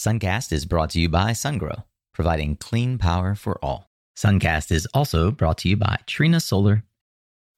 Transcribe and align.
Suncast 0.00 0.50
is 0.50 0.64
brought 0.64 0.88
to 0.88 0.98
you 0.98 1.10
by 1.10 1.32
SunGrow, 1.32 1.84
providing 2.14 2.56
clean 2.56 2.96
power 2.96 3.34
for 3.34 3.62
all. 3.62 3.90
Suncast 4.16 4.72
is 4.72 4.88
also 4.94 5.30
brought 5.30 5.58
to 5.58 5.68
you 5.68 5.76
by 5.76 5.98
Trina 6.06 6.40
Solar 6.40 6.84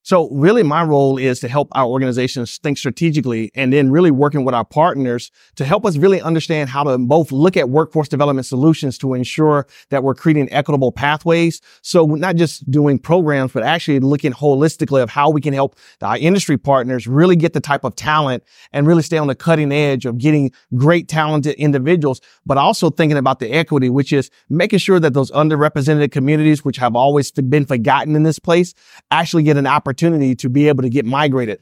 so 0.03 0.29
really 0.31 0.63
my 0.63 0.83
role 0.83 1.17
is 1.17 1.39
to 1.39 1.47
help 1.47 1.69
our 1.71 1.85
organizations 1.85 2.57
think 2.57 2.77
strategically 2.77 3.51
and 3.55 3.71
then 3.71 3.89
really 3.89 4.11
working 4.11 4.43
with 4.43 4.53
our 4.53 4.65
partners 4.65 5.31
to 5.55 5.63
help 5.63 5.85
us 5.85 5.95
really 5.95 6.21
understand 6.21 6.69
how 6.69 6.83
to 6.83 6.97
both 6.97 7.31
look 7.31 7.55
at 7.55 7.69
workforce 7.69 8.09
development 8.09 8.45
solutions 8.45 8.97
to 8.97 9.13
ensure 9.13 9.65
that 9.91 10.03
we're 10.03 10.13
creating 10.13 10.51
equitable 10.51 10.91
pathways. 10.91 11.61
So 11.83 12.03
we're 12.03 12.17
not 12.17 12.35
just 12.35 12.69
doing 12.69 12.99
programs, 12.99 13.53
but 13.53 13.63
actually 13.63 14.01
looking 14.01 14.33
holistically 14.33 15.01
of 15.01 15.09
how 15.09 15.29
we 15.29 15.39
can 15.39 15.53
help 15.53 15.77
our 16.01 16.17
industry 16.17 16.57
partners 16.57 17.07
really 17.07 17.37
get 17.37 17.53
the 17.53 17.61
type 17.61 17.85
of 17.85 17.95
talent 17.95 18.43
and 18.73 18.85
really 18.85 19.03
stay 19.03 19.17
on 19.17 19.27
the 19.27 19.35
cutting 19.35 19.71
edge 19.71 20.05
of 20.05 20.17
getting 20.17 20.51
great 20.75 21.07
talented 21.07 21.55
individuals, 21.55 22.19
but 22.45 22.57
also 22.57 22.89
thinking 22.89 23.17
about 23.17 23.39
the 23.39 23.49
equity, 23.51 23.89
which 23.89 24.11
is 24.11 24.29
making 24.49 24.79
sure 24.79 24.99
that 24.99 25.13
those 25.13 25.31
underrepresented 25.31 26.11
communities, 26.11 26.65
which 26.65 26.75
have 26.75 26.93
always 26.93 27.31
been 27.31 27.65
forgotten 27.65 28.17
in 28.17 28.23
this 28.23 28.37
place, 28.37 28.73
actually 29.09 29.43
get 29.43 29.55
an 29.55 29.65
opportunity 29.65 29.92
opportunity 29.93 30.33
to 30.33 30.49
be 30.49 30.67
able 30.67 30.81
to 30.81 30.89
get 30.89 31.05
migrated. 31.05 31.61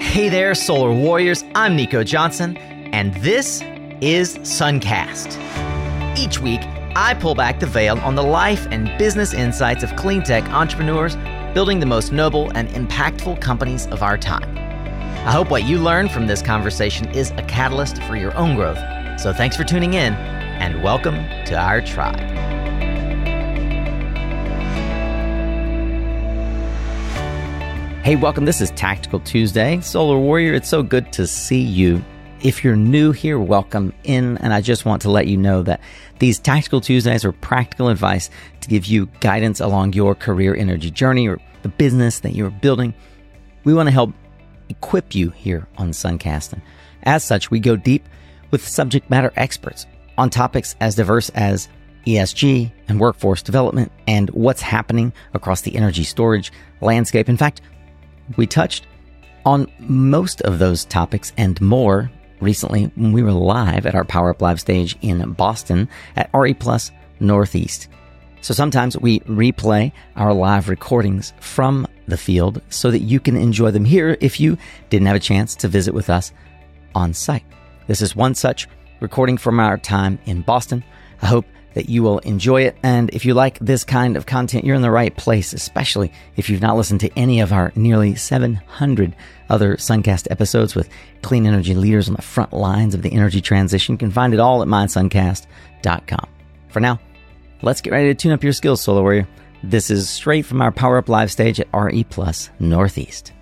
Hey 0.00 0.30
there, 0.30 0.54
Solar 0.54 0.94
Warriors. 0.94 1.44
I'm 1.54 1.76
Nico 1.76 2.02
Johnson, 2.02 2.56
and 2.56 3.12
this 3.16 3.60
is 4.00 4.38
Suncast. 4.38 5.36
Each 6.18 6.40
week, 6.40 6.62
I 6.96 7.14
pull 7.20 7.34
back 7.34 7.60
the 7.60 7.66
veil 7.66 7.98
on 7.98 8.14
the 8.14 8.22
life 8.22 8.66
and 8.70 8.90
business 8.98 9.34
insights 9.34 9.82
of 9.82 9.94
clean 9.96 10.22
tech 10.22 10.44
entrepreneurs 10.44 11.14
building 11.52 11.78
the 11.78 11.86
most 11.86 12.10
noble 12.10 12.50
and 12.56 12.70
impactful 12.70 13.42
companies 13.42 13.86
of 13.88 14.02
our 14.02 14.16
time. 14.16 14.56
I 15.26 15.32
hope 15.32 15.50
what 15.50 15.64
you 15.64 15.76
learn 15.76 16.08
from 16.08 16.26
this 16.26 16.40
conversation 16.40 17.08
is 17.10 17.32
a 17.32 17.42
catalyst 17.42 18.02
for 18.04 18.16
your 18.16 18.34
own 18.38 18.56
growth. 18.56 18.78
So 19.20 19.34
thanks 19.34 19.54
for 19.54 19.64
tuning 19.64 19.92
in, 19.92 20.14
and 20.14 20.82
welcome 20.82 21.16
to 21.44 21.58
our 21.58 21.82
tribe. 21.82 22.57
Hey, 28.08 28.16
welcome. 28.16 28.46
This 28.46 28.62
is 28.62 28.70
Tactical 28.70 29.20
Tuesday. 29.20 29.80
Solar 29.80 30.16
Warrior, 30.18 30.54
it's 30.54 30.70
so 30.70 30.82
good 30.82 31.12
to 31.12 31.26
see 31.26 31.60
you. 31.60 32.02
If 32.40 32.64
you're 32.64 32.74
new 32.74 33.12
here, 33.12 33.38
welcome 33.38 33.92
in. 34.02 34.38
And 34.38 34.54
I 34.54 34.62
just 34.62 34.86
want 34.86 35.02
to 35.02 35.10
let 35.10 35.26
you 35.26 35.36
know 35.36 35.62
that 35.64 35.82
these 36.18 36.38
Tactical 36.38 36.80
Tuesdays 36.80 37.22
are 37.26 37.32
practical 37.32 37.90
advice 37.90 38.30
to 38.62 38.68
give 38.70 38.86
you 38.86 39.10
guidance 39.20 39.60
along 39.60 39.92
your 39.92 40.14
career 40.14 40.56
energy 40.56 40.90
journey 40.90 41.28
or 41.28 41.38
the 41.60 41.68
business 41.68 42.20
that 42.20 42.34
you're 42.34 42.48
building. 42.48 42.94
We 43.64 43.74
want 43.74 43.88
to 43.88 43.92
help 43.92 44.14
equip 44.70 45.14
you 45.14 45.28
here 45.28 45.68
on 45.76 45.90
Suncast. 45.90 46.54
And 46.54 46.62
as 47.02 47.22
such, 47.22 47.50
we 47.50 47.60
go 47.60 47.76
deep 47.76 48.08
with 48.50 48.66
subject 48.66 49.10
matter 49.10 49.34
experts 49.36 49.84
on 50.16 50.30
topics 50.30 50.76
as 50.80 50.94
diverse 50.94 51.28
as 51.34 51.68
ESG 52.06 52.72
and 52.88 53.00
workforce 53.00 53.42
development 53.42 53.92
and 54.06 54.30
what's 54.30 54.62
happening 54.62 55.12
across 55.34 55.60
the 55.60 55.76
energy 55.76 56.04
storage 56.04 56.50
landscape. 56.80 57.28
In 57.28 57.36
fact, 57.36 57.60
we 58.36 58.46
touched 58.46 58.86
on 59.44 59.70
most 59.78 60.42
of 60.42 60.58
those 60.58 60.84
topics 60.84 61.32
and 61.36 61.60
more 61.60 62.10
recently 62.40 62.84
when 62.94 63.12
we 63.12 63.22
were 63.22 63.32
live 63.32 63.86
at 63.86 63.94
our 63.94 64.04
Power 64.04 64.30
Up 64.30 64.42
Live 64.42 64.60
stage 64.60 64.96
in 65.00 65.32
Boston 65.32 65.88
at 66.16 66.30
RE 66.34 66.54
Plus 66.54 66.90
Northeast. 67.20 67.88
So 68.40 68.54
sometimes 68.54 68.96
we 68.96 69.20
replay 69.20 69.92
our 70.16 70.32
live 70.32 70.68
recordings 70.68 71.32
from 71.40 71.86
the 72.06 72.16
field 72.16 72.62
so 72.68 72.90
that 72.90 73.00
you 73.00 73.20
can 73.20 73.36
enjoy 73.36 73.70
them 73.70 73.84
here 73.84 74.16
if 74.20 74.38
you 74.38 74.56
didn't 74.90 75.06
have 75.06 75.16
a 75.16 75.20
chance 75.20 75.56
to 75.56 75.68
visit 75.68 75.92
with 75.92 76.08
us 76.08 76.32
on 76.94 77.12
site. 77.12 77.44
This 77.86 78.00
is 78.00 78.14
one 78.14 78.34
such 78.34 78.68
recording 79.00 79.38
from 79.38 79.60
our 79.60 79.78
time 79.78 80.18
in 80.26 80.42
Boston. 80.42 80.84
I 81.22 81.26
hope 81.26 81.46
that 81.74 81.88
you 81.88 82.02
will 82.02 82.18
enjoy 82.20 82.62
it. 82.62 82.76
And 82.82 83.10
if 83.10 83.24
you 83.24 83.34
like 83.34 83.58
this 83.58 83.84
kind 83.84 84.16
of 84.16 84.26
content, 84.26 84.64
you're 84.64 84.76
in 84.76 84.82
the 84.82 84.90
right 84.90 85.14
place, 85.16 85.52
especially 85.52 86.12
if 86.36 86.48
you've 86.48 86.62
not 86.62 86.76
listened 86.76 87.00
to 87.00 87.18
any 87.18 87.40
of 87.40 87.52
our 87.52 87.72
nearly 87.74 88.14
700 88.14 89.14
other 89.48 89.76
Suncast 89.76 90.26
episodes 90.30 90.74
with 90.74 90.88
clean 91.22 91.46
energy 91.46 91.74
leaders 91.74 92.08
on 92.08 92.14
the 92.14 92.22
front 92.22 92.52
lines 92.52 92.94
of 92.94 93.02
the 93.02 93.12
energy 93.12 93.40
transition. 93.40 93.94
You 93.94 93.98
can 93.98 94.10
find 94.10 94.34
it 94.34 94.40
all 94.40 94.62
at 94.62 94.68
mysuncast.com. 94.68 96.28
For 96.68 96.80
now, 96.80 97.00
let's 97.62 97.80
get 97.80 97.92
ready 97.92 98.08
to 98.08 98.14
tune 98.14 98.32
up 98.32 98.42
your 98.42 98.52
skills, 98.52 98.80
Solar 98.80 99.02
Warrior. 99.02 99.28
This 99.62 99.90
is 99.90 100.08
straight 100.08 100.46
from 100.46 100.62
our 100.62 100.70
Power 100.70 100.98
Up 100.98 101.08
Live 101.08 101.32
stage 101.32 101.60
at 101.60 101.68
RE 101.74 102.04
Plus 102.04 102.50
Northeast. 102.60 103.32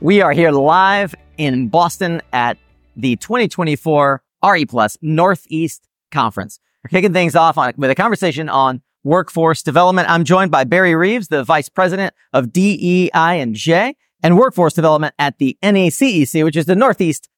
We 0.00 0.20
are 0.20 0.32
here 0.32 0.50
live 0.50 1.14
in 1.36 1.68
Boston 1.68 2.22
at 2.32 2.58
the 2.96 3.16
2024 3.16 4.22
RE 4.44 4.64
Plus 4.66 4.96
Northeast 5.00 5.88
Conference. 6.10 6.60
We're 6.84 6.90
kicking 6.90 7.12
things 7.12 7.34
off 7.34 7.58
on, 7.58 7.74
with 7.76 7.90
a 7.90 7.94
conversation 7.94 8.48
on 8.48 8.82
workforce 9.04 9.62
development. 9.62 10.08
I'm 10.10 10.24
joined 10.24 10.50
by 10.50 10.64
Barry 10.64 10.94
Reaves, 10.94 11.28
the 11.28 11.44
vice 11.44 11.68
president 11.68 12.14
of 12.32 12.52
DEI 12.52 13.10
and 13.14 13.54
J 13.54 13.96
and 14.22 14.36
workforce 14.36 14.74
development 14.74 15.14
at 15.18 15.38
the 15.38 15.56
NECEC, 15.62 16.44
which 16.44 16.56
is 16.56 16.66
the 16.66 16.76
Northeast 16.76 17.28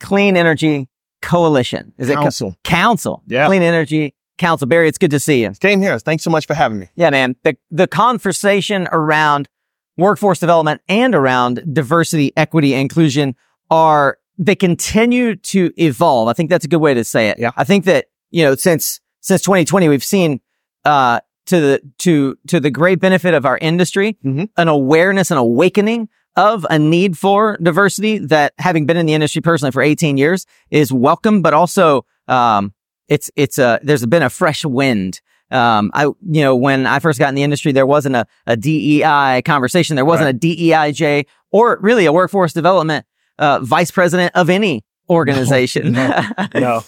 Clean 0.00 0.36
Energy 0.36 0.88
Coalition. 1.22 1.92
Is 1.98 2.10
Council. 2.10 2.48
it 2.48 2.52
co- 2.52 2.70
Council? 2.70 3.22
Yeah. 3.26 3.46
Clean 3.46 3.62
Energy 3.62 4.14
Council. 4.38 4.66
Barry, 4.66 4.88
it's 4.88 4.98
good 4.98 5.10
to 5.12 5.20
see 5.20 5.42
you. 5.42 5.52
Same 5.60 5.80
here. 5.80 5.98
Thanks 5.98 6.22
so 6.24 6.30
much 6.30 6.46
for 6.46 6.54
having 6.54 6.78
me. 6.78 6.88
Yeah, 6.94 7.10
man. 7.10 7.36
The, 7.42 7.56
the 7.70 7.86
conversation 7.86 8.88
around 8.92 9.48
workforce 9.96 10.38
development 10.40 10.82
and 10.88 11.14
around 11.14 11.62
diversity, 11.72 12.32
equity, 12.36 12.74
inclusion 12.74 13.34
are, 13.70 14.18
they 14.38 14.54
continue 14.54 15.36
to 15.36 15.72
evolve. 15.78 16.28
I 16.28 16.34
think 16.34 16.50
that's 16.50 16.64
a 16.64 16.68
good 16.68 16.80
way 16.80 16.92
to 16.94 17.04
say 17.04 17.30
it. 17.30 17.38
Yeah. 17.38 17.52
I 17.56 17.64
think 17.64 17.84
that 17.86 18.06
you 18.30 18.44
know, 18.44 18.54
since, 18.54 19.00
since 19.20 19.42
2020, 19.42 19.88
we've 19.88 20.04
seen, 20.04 20.40
uh, 20.84 21.20
to 21.46 21.60
the, 21.60 21.80
to, 21.98 22.36
to 22.48 22.60
the 22.60 22.70
great 22.70 23.00
benefit 23.00 23.34
of 23.34 23.46
our 23.46 23.58
industry, 23.58 24.18
mm-hmm. 24.24 24.44
an 24.56 24.68
awareness 24.68 25.30
and 25.30 25.38
awakening 25.38 26.08
of 26.34 26.66
a 26.68 26.78
need 26.78 27.16
for 27.16 27.56
diversity 27.62 28.18
that 28.18 28.52
having 28.58 28.84
been 28.84 28.96
in 28.96 29.06
the 29.06 29.14
industry 29.14 29.40
personally 29.40 29.72
for 29.72 29.80
18 29.80 30.16
years 30.16 30.44
is 30.70 30.92
welcome, 30.92 31.42
but 31.42 31.54
also, 31.54 32.04
um, 32.28 32.74
it's, 33.08 33.30
it's 33.36 33.58
a, 33.58 33.78
there's 33.82 34.04
been 34.06 34.22
a 34.22 34.30
fresh 34.30 34.64
wind. 34.64 35.20
Um, 35.50 35.92
I, 35.94 36.04
you 36.04 36.42
know, 36.42 36.56
when 36.56 36.86
I 36.86 36.98
first 36.98 37.18
got 37.18 37.28
in 37.28 37.36
the 37.36 37.44
industry, 37.44 37.72
there 37.72 37.86
wasn't 37.86 38.16
a, 38.16 38.26
a 38.46 38.56
DEI 38.56 39.42
conversation. 39.44 39.96
There 39.96 40.04
wasn't 40.04 40.26
right. 40.26 40.34
a 40.34 40.38
DEIJ 40.38 41.26
or 41.52 41.78
really 41.80 42.06
a 42.06 42.12
workforce 42.12 42.52
development, 42.52 43.06
uh, 43.38 43.60
vice 43.60 43.90
president 43.90 44.34
of 44.34 44.50
any 44.50 44.84
organization. 45.08 45.92
No, 45.92 46.22
no, 46.54 46.60
no. 46.60 46.84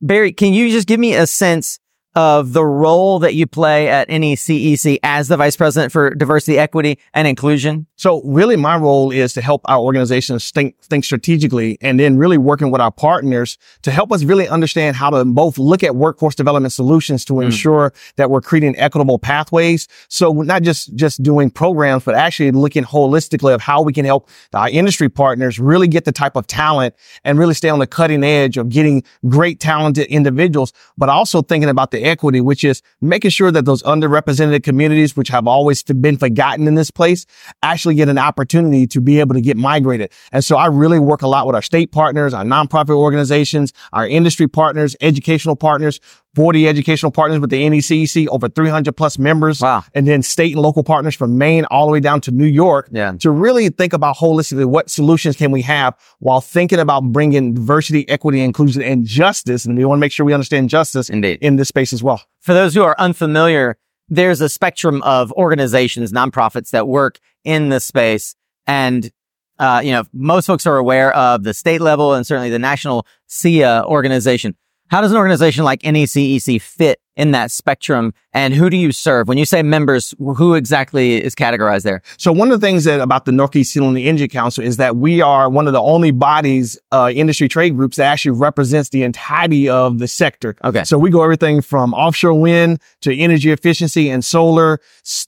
Barry, 0.00 0.32
can 0.32 0.52
you 0.54 0.70
just 0.70 0.86
give 0.86 1.00
me 1.00 1.14
a 1.14 1.26
sense 1.26 1.79
of 2.16 2.52
the 2.52 2.64
role 2.64 3.20
that 3.20 3.34
you 3.34 3.46
play 3.46 3.88
at 3.88 4.08
NECEC 4.08 4.98
as 5.02 5.28
the 5.28 5.36
vice 5.36 5.56
president 5.56 5.92
for 5.92 6.10
diversity, 6.10 6.58
equity, 6.58 6.98
and 7.14 7.28
inclusion? 7.28 7.86
So 7.96 8.22
really 8.24 8.56
my 8.56 8.76
role 8.76 9.10
is 9.10 9.32
to 9.34 9.42
help 9.42 9.62
our 9.66 9.78
organizations 9.78 10.50
think, 10.50 10.80
think 10.82 11.04
strategically 11.04 11.78
and 11.80 12.00
then 12.00 12.16
really 12.16 12.38
working 12.38 12.70
with 12.70 12.80
our 12.80 12.90
partners 12.90 13.58
to 13.82 13.90
help 13.90 14.10
us 14.10 14.24
really 14.24 14.48
understand 14.48 14.96
how 14.96 15.10
to 15.10 15.24
both 15.24 15.58
look 15.58 15.84
at 15.84 15.94
workforce 15.94 16.34
development 16.34 16.72
solutions 16.72 17.24
to 17.26 17.34
mm. 17.34 17.44
ensure 17.44 17.92
that 18.16 18.30
we're 18.30 18.40
creating 18.40 18.76
equitable 18.78 19.18
pathways. 19.18 19.86
So 20.08 20.30
we're 20.30 20.44
not 20.44 20.62
just, 20.62 20.94
just 20.96 21.22
doing 21.22 21.50
programs, 21.50 22.04
but 22.04 22.14
actually 22.14 22.50
looking 22.52 22.84
holistically 22.84 23.54
of 23.54 23.60
how 23.60 23.82
we 23.82 23.92
can 23.92 24.04
help 24.04 24.28
our 24.54 24.68
industry 24.68 25.08
partners 25.08 25.58
really 25.58 25.86
get 25.86 26.04
the 26.04 26.12
type 26.12 26.36
of 26.36 26.46
talent 26.46 26.94
and 27.24 27.38
really 27.38 27.54
stay 27.54 27.68
on 27.68 27.78
the 27.78 27.86
cutting 27.86 28.24
edge 28.24 28.56
of 28.56 28.68
getting 28.68 29.04
great 29.28 29.60
talented 29.60 30.06
individuals, 30.06 30.72
but 30.96 31.08
also 31.08 31.42
thinking 31.42 31.68
about 31.68 31.90
the 31.90 31.99
equity, 32.02 32.40
which 32.40 32.64
is 32.64 32.82
making 33.00 33.30
sure 33.30 33.50
that 33.50 33.64
those 33.64 33.82
underrepresented 33.82 34.62
communities, 34.62 35.16
which 35.16 35.28
have 35.28 35.46
always 35.46 35.82
been 35.82 36.16
forgotten 36.16 36.66
in 36.66 36.74
this 36.74 36.90
place, 36.90 37.26
actually 37.62 37.94
get 37.94 38.08
an 38.08 38.18
opportunity 38.18 38.86
to 38.86 39.00
be 39.00 39.20
able 39.20 39.34
to 39.34 39.40
get 39.40 39.56
migrated. 39.56 40.12
And 40.32 40.44
so 40.44 40.56
I 40.56 40.66
really 40.66 40.98
work 40.98 41.22
a 41.22 41.28
lot 41.28 41.46
with 41.46 41.54
our 41.54 41.62
state 41.62 41.92
partners, 41.92 42.34
our 42.34 42.44
nonprofit 42.44 42.96
organizations, 42.96 43.72
our 43.92 44.06
industry 44.06 44.48
partners, 44.48 44.96
educational 45.00 45.56
partners, 45.56 46.00
40 46.34 46.68
educational 46.68 47.10
partners 47.10 47.40
with 47.40 47.50
the 47.50 47.62
NECEC, 47.62 48.28
over 48.28 48.48
300 48.48 48.96
plus 48.96 49.18
members. 49.18 49.60
Wow. 49.60 49.84
And 49.94 50.06
then 50.06 50.22
state 50.22 50.52
and 50.52 50.62
local 50.62 50.84
partners 50.84 51.14
from 51.14 51.38
Maine 51.38 51.64
all 51.66 51.86
the 51.86 51.92
way 51.92 52.00
down 52.00 52.20
to 52.22 52.30
New 52.30 52.46
York 52.46 52.88
yeah. 52.92 53.12
to 53.18 53.30
really 53.30 53.68
think 53.68 53.92
about 53.92 54.16
holistically 54.16 54.66
what 54.66 54.90
solutions 54.90 55.36
can 55.36 55.50
we 55.50 55.62
have 55.62 55.94
while 56.20 56.40
thinking 56.40 56.78
about 56.78 57.02
bringing 57.12 57.54
diversity, 57.54 58.08
equity, 58.08 58.42
inclusion, 58.42 58.82
and 58.82 59.04
justice. 59.04 59.64
And 59.64 59.76
we 59.76 59.84
want 59.84 59.98
to 59.98 60.00
make 60.00 60.12
sure 60.12 60.24
we 60.24 60.32
understand 60.32 60.70
justice 60.70 61.10
Indeed. 61.10 61.38
in 61.40 61.56
this 61.56 61.68
space 61.68 61.92
as 61.92 62.02
well. 62.02 62.22
For 62.40 62.54
those 62.54 62.74
who 62.74 62.82
are 62.82 62.94
unfamiliar, 62.98 63.76
there's 64.08 64.40
a 64.40 64.48
spectrum 64.48 65.02
of 65.02 65.32
organizations, 65.32 66.12
nonprofits 66.12 66.70
that 66.70 66.86
work 66.86 67.18
in 67.44 67.70
this 67.70 67.84
space. 67.84 68.34
And 68.66 69.10
uh, 69.58 69.82
you 69.84 69.92
know, 69.92 70.04
most 70.14 70.46
folks 70.46 70.66
are 70.66 70.78
aware 70.78 71.14
of 71.14 71.42
the 71.42 71.52
state 71.52 71.82
level 71.82 72.14
and 72.14 72.26
certainly 72.26 72.48
the 72.48 72.58
national 72.58 73.06
SEIA 73.28 73.84
organization. 73.84 74.56
How 74.90 75.00
does 75.00 75.12
an 75.12 75.18
organization 75.18 75.62
like 75.62 75.82
NECEC 75.82 76.60
fit 76.60 77.00
in 77.16 77.32
that 77.32 77.50
spectrum 77.50 78.12
and 78.32 78.54
who 78.54 78.70
do 78.70 78.76
you 78.76 78.92
serve? 78.92 79.26
When 79.26 79.38
you 79.38 79.44
say 79.44 79.62
members, 79.62 80.14
who 80.18 80.54
exactly 80.54 81.22
is 81.22 81.34
categorized 81.34 81.82
there? 81.82 82.00
So 82.16 82.30
one 82.30 82.52
of 82.52 82.60
the 82.60 82.64
things 82.64 82.84
that 82.84 83.00
about 83.00 83.24
the 83.24 83.32
Northeast 83.32 83.72
Clean 83.72 83.96
Energy 83.96 84.28
Council 84.28 84.62
is 84.62 84.76
that 84.76 84.96
we 84.96 85.20
are 85.20 85.50
one 85.50 85.66
of 85.66 85.72
the 85.72 85.80
only 85.80 86.12
bodies, 86.12 86.78
uh, 86.92 87.10
industry 87.12 87.48
trade 87.48 87.76
groups 87.76 87.96
that 87.96 88.04
actually 88.04 88.38
represents 88.38 88.90
the 88.90 89.02
entirety 89.02 89.68
of 89.68 89.98
the 89.98 90.06
sector. 90.06 90.54
Okay. 90.62 90.84
So 90.84 90.96
we 90.96 91.10
go 91.10 91.22
everything 91.22 91.60
from 91.60 91.92
offshore 91.92 92.34
wind 92.34 92.80
to 93.00 93.16
energy 93.16 93.50
efficiency 93.50 94.10
and 94.10 94.24
solar, 94.24 94.80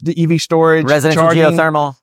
EV 0.06 0.40
storage, 0.40 0.86
residential 0.86 1.24
charging. 1.24 1.42
geothermal. 1.42 1.96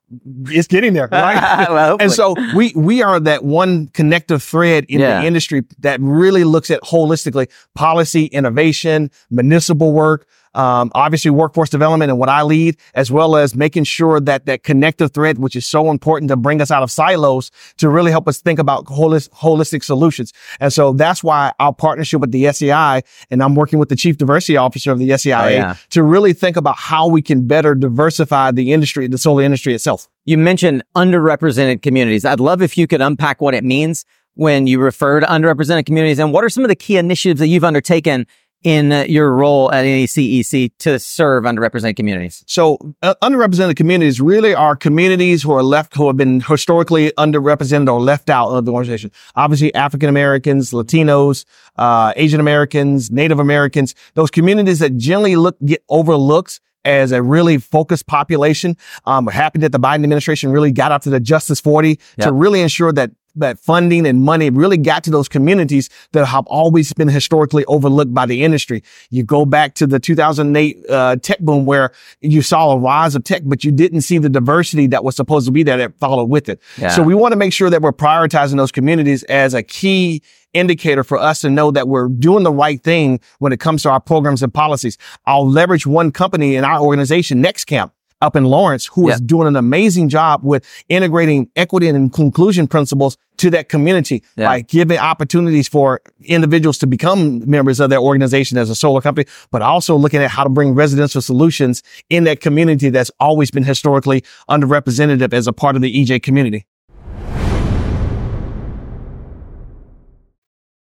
It's 0.48 0.68
getting 0.68 0.94
there, 0.94 1.08
right? 1.12 1.70
well, 1.70 1.98
and 2.00 2.12
so 2.12 2.36
we 2.56 2.74
we 2.76 3.04
are 3.04 3.20
that 3.20 3.44
one 3.44 3.90
connective 3.90 4.42
thread 4.42 4.86
in 4.90 5.00
yeah. 5.00 5.22
the 5.22 5.28
industry 5.28 5.64
that 5.80 6.02
really 6.02 6.44
looks 6.44 6.72
at 6.72 6.82
holistically 6.82 7.48
policy, 7.76 8.26
innovation, 8.26 9.12
municipal 9.30 9.69
work, 9.76 10.28
um, 10.56 10.92
obviously 10.96 11.32
workforce 11.32 11.70
development 11.70 12.10
and 12.10 12.20
what 12.20 12.30
I 12.30 12.42
lead, 12.44 12.78
as 12.94 13.12
well 13.12 13.36
as 13.36 13.56
making 13.56 13.84
sure 13.84 14.20
that 14.20 14.46
that 14.46 14.64
connective 14.64 15.12
thread, 15.12 15.38
which 15.38 15.56
is 15.56 15.66
so 15.66 15.92
important 15.92 16.30
to 16.30 16.36
bring 16.36 16.62
us 16.62 16.72
out 16.72 16.84
of 16.84 16.92
silos, 16.92 17.52
to 17.78 17.90
really 17.90 18.12
help 18.12 18.28
us 18.28 18.42
think 18.42 18.60
about 18.60 18.86
holistic, 18.86 19.30
holistic 19.30 19.84
solutions. 19.84 20.34
And 20.60 20.74
so 20.74 20.94
that's 20.94 21.24
why 21.24 21.54
our 21.60 21.74
partnership 21.74 22.22
with 22.22 22.32
the 22.32 22.52
SEI, 22.52 23.02
and 23.30 23.44
I'm 23.44 23.56
working 23.56 23.80
with 23.80 23.90
the 23.90 23.96
chief 23.96 24.18
diversity 24.18 24.58
officer 24.58 24.92
of 24.92 25.00
the 25.00 25.10
SEIA 25.10 25.44
oh, 25.44 25.48
yeah. 25.48 25.76
to 25.92 26.04
really 26.04 26.34
think 26.34 26.58
about 26.58 26.78
how 26.78 27.08
we 27.08 27.22
can 27.22 27.48
better 27.48 27.76
diversify 27.76 28.52
the 28.52 28.74
industry, 28.74 29.08
the 29.08 29.18
solar 29.18 29.44
industry 29.44 29.74
itself. 29.74 30.08
You 30.26 30.38
mentioned 30.38 30.84
underrepresented 30.96 31.82
communities. 31.82 32.26
I'd 32.26 32.40
love 32.40 32.62
if 32.62 32.78
you 32.78 32.88
could 32.88 33.02
unpack 33.02 33.42
what 33.42 33.54
it 33.54 33.64
means 33.64 34.06
when 34.36 34.68
you 34.68 34.80
refer 34.80 35.20
to 35.20 35.26
underrepresented 35.26 35.86
communities 35.86 36.20
and 36.20 36.32
what 36.32 36.44
are 36.44 36.50
some 36.50 36.64
of 36.64 36.70
the 36.70 36.76
key 36.76 36.98
initiatives 36.98 37.40
that 37.40 37.48
you've 37.48 37.64
undertaken 37.64 38.26
in 38.64 38.92
your 39.10 39.34
role 39.34 39.72
at 39.72 39.86
NECEC 39.86 40.72
to 40.80 41.00
serve 41.00 41.44
underrepresented 41.44 41.96
communities? 41.96 42.44
So, 42.48 42.78
uh, 43.02 43.16
underrepresented 43.24 43.76
communities 43.76 44.20
really 44.20 44.54
are 44.54 44.76
communities 44.76 45.44
who 45.44 45.52
are 45.52 45.64
left, 45.64 45.96
who 45.96 46.08
have 46.08 46.18
been 46.18 46.42
historically 46.42 47.12
underrepresented 47.18 47.92
or 47.92 48.02
left 48.02 48.30
out 48.30 48.50
of 48.50 48.66
the 48.66 48.72
organization. 48.72 49.12
Obviously, 49.36 49.74
African 49.76 50.10
Americans, 50.10 50.72
Latinos, 50.72 51.46
uh, 51.78 52.14
Asian 52.16 52.40
Americans, 52.40 53.12
Native 53.12 53.40
Americans, 53.40 53.96
those 54.16 54.32
communities 54.32 54.80
that 54.80 54.98
generally 54.98 55.36
look, 55.36 55.58
get 55.66 55.84
overlooked 55.90 56.60
as 56.86 57.12
a 57.12 57.22
really 57.22 57.58
focused 57.58 58.08
population. 58.08 58.78
Um, 59.06 59.28
happy 59.28 59.60
that 59.60 59.72
the 59.72 59.80
Biden 59.80 60.04
administration 60.04 60.52
really 60.52 60.72
got 60.72 61.02
to 61.04 61.10
the 61.10 61.20
Justice 61.20 61.60
40 61.60 61.90
yep. 61.90 62.00
to 62.20 62.32
really 62.32 62.62
ensure 62.62 62.92
that 62.94 63.12
that 63.40 63.60
funding 63.60 64.06
and 64.06 64.22
money 64.22 64.50
really 64.50 64.78
got 64.78 65.04
to 65.06 65.12
those 65.12 65.28
communities 65.28 65.90
that 66.12 66.26
have 66.26 66.46
always 66.48 66.94
been 66.94 67.08
historically 67.08 67.66
overlooked 67.66 68.14
by 68.14 68.26
the 68.26 68.44
industry. 68.44 68.84
You 69.10 69.24
go 69.24 69.46
back 69.46 69.76
to 69.76 69.88
the 69.88 70.00
2008 70.00 70.90
uh, 70.90 71.16
tech 71.18 71.40
boom 71.40 71.66
where 71.66 71.92
you 72.22 72.42
saw 72.42 72.72
a 72.72 72.78
rise 72.78 73.16
of 73.16 73.24
tech, 73.24 73.44
but 73.46 73.64
you 73.64 73.72
didn't 73.72 74.02
see 74.02 74.18
the 74.18 74.30
diversity 74.30 74.88
that 74.88 75.04
was 75.04 75.16
supposed 75.16 75.46
to 75.48 75.52
be 75.52 75.64
there 75.64 75.78
that 75.78 75.98
followed 76.00 76.30
with 76.30 76.50
it. 76.50 76.62
Yeah. 76.78 76.90
So 76.90 77.04
we 77.04 77.16
want 77.16 77.32
to 77.34 77.38
make 77.38 77.54
sure 77.54 77.70
that 77.70 77.82
we're 77.82 77.92
prioritizing 77.92 78.58
those 78.58 78.72
communities 78.72 79.24
as 79.24 79.54
a 79.54 79.64
key 79.64 80.22
indicator 80.54 81.04
for 81.04 81.18
us 81.18 81.42
to 81.42 81.50
know 81.50 81.72
that 81.72 81.88
we're 81.88 82.08
doing 82.08 82.44
the 82.44 82.52
right 82.52 82.82
thing 82.82 83.20
when 83.40 83.54
it 83.54 83.60
comes 83.60 83.84
to 83.84 83.90
our 83.90 84.00
programs 84.00 84.42
and 84.42 84.54
policies. 84.54 84.98
I'll 85.26 85.48
leverage 85.48 85.86
one 85.86 86.12
company 86.12 86.56
in 86.56 86.64
our 86.64 86.82
organization, 86.82 87.44
Nexamp 87.44 87.92
up 88.22 88.36
in 88.36 88.46
Lawrence 88.46 88.86
who 88.88 89.08
yeah. 89.08 89.16
is 89.16 89.22
doing 89.22 89.48
an 89.48 89.56
amazing 89.56 90.10
job 90.10 90.42
with 90.44 90.66
integrating 90.90 91.50
equity 91.56 91.88
and 91.88 92.14
inclusion 92.16 92.68
principles 92.68 93.18
to 93.38 93.50
that 93.50 93.70
community 93.70 94.24
yeah. 94.36 94.48
by 94.48 94.62
giving 94.62 94.98
opportunities 94.98 95.68
for 95.68 96.02
individuals 96.22 96.78
to 96.78 96.88
become 96.88 97.50
members 97.50 97.80
of 97.80 97.90
their 97.90 98.00
organization 98.00 98.58
as 98.58 98.70
a 98.70 98.76
solar 98.76 99.02
company, 99.02 99.26
but 99.52 99.62
also 99.62 99.96
looking 99.96 100.22
at 100.22 100.30
how 100.30 100.44
to 100.44 100.50
bring 100.50 100.76
residential 100.76 101.22
solutions 101.22 101.82
in 102.10 102.26
that 102.26 102.42
community 102.42 102.90
that's 102.90 103.12
always 103.20 103.50
been 103.52 103.64
historically 103.64 104.24
underrepresented 104.50 105.34
as 105.34 105.48
a 105.48 105.54
part 105.54 105.76
of 105.76 105.82
the 105.82 105.94
EJ 105.94 106.22
community. 106.22 106.66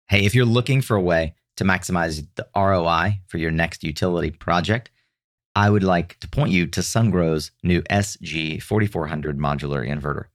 Hey, 0.09 0.25
if 0.25 0.33
you're 0.33 0.45
looking 0.45 0.81
for 0.81 0.95
a 0.95 1.01
way 1.01 1.35
to 1.57 1.63
maximize 1.63 2.25
the 2.35 2.47
ROI 2.55 3.19
for 3.27 3.37
your 3.37 3.51
next 3.51 3.83
utility 3.83 4.31
project, 4.31 4.89
I 5.59 5.69
would 5.69 5.83
like 5.83 6.17
to 6.21 6.29
point 6.29 6.51
you 6.51 6.67
to 6.67 6.79
Sungrow's 6.79 7.51
new 7.63 7.81
SG4400 7.81 9.35
modular 9.35 9.85
inverter. 9.85 10.27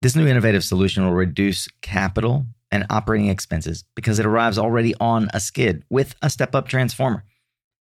This 0.00 0.16
new 0.16 0.26
innovative 0.26 0.64
solution 0.64 1.04
will 1.04 1.12
reduce 1.12 1.68
capital 1.82 2.46
and 2.70 2.86
operating 2.88 3.28
expenses 3.28 3.84
because 3.94 4.18
it 4.18 4.24
arrives 4.24 4.56
already 4.56 4.94
on 4.98 5.28
a 5.34 5.40
skid 5.40 5.84
with 5.90 6.14
a 6.22 6.30
step 6.30 6.54
up 6.54 6.68
transformer. 6.68 7.22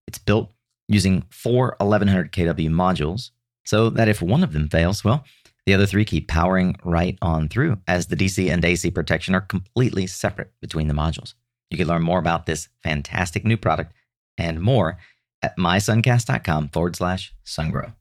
It's 0.08 0.18
built 0.18 0.54
using 0.88 1.26
four 1.30 1.76
1100 1.80 2.32
kW 2.32 2.70
modules 2.70 3.32
so 3.66 3.90
that 3.90 4.08
if 4.08 4.22
one 4.22 4.42
of 4.42 4.54
them 4.54 4.70
fails, 4.70 5.04
well, 5.04 5.26
the 5.66 5.74
other 5.74 5.86
three 5.86 6.06
keep 6.06 6.30
powering 6.30 6.78
right 6.86 7.18
on 7.22 7.50
through 7.50 7.80
as 7.86 8.08
the 8.08 8.16
DC 8.16 8.50
and 8.50 8.64
AC 8.64 8.92
protection 8.92 9.36
are 9.36 9.42
completely 9.42 10.08
separate 10.08 10.54
between 10.62 10.88
the 10.88 10.94
modules. 10.94 11.34
You 11.70 11.78
can 11.78 11.90
learn 11.90 12.02
more 12.02 12.20
about 12.20 12.46
this 12.46 12.70
fantastic 12.82 13.44
new 13.44 13.58
product 13.58 13.92
and 14.38 14.62
more 14.62 15.00
at 15.42 15.58
mysuncast.com 15.58 16.70
forward 16.70 16.96
slash 16.96 17.34
sungrow. 17.46 17.94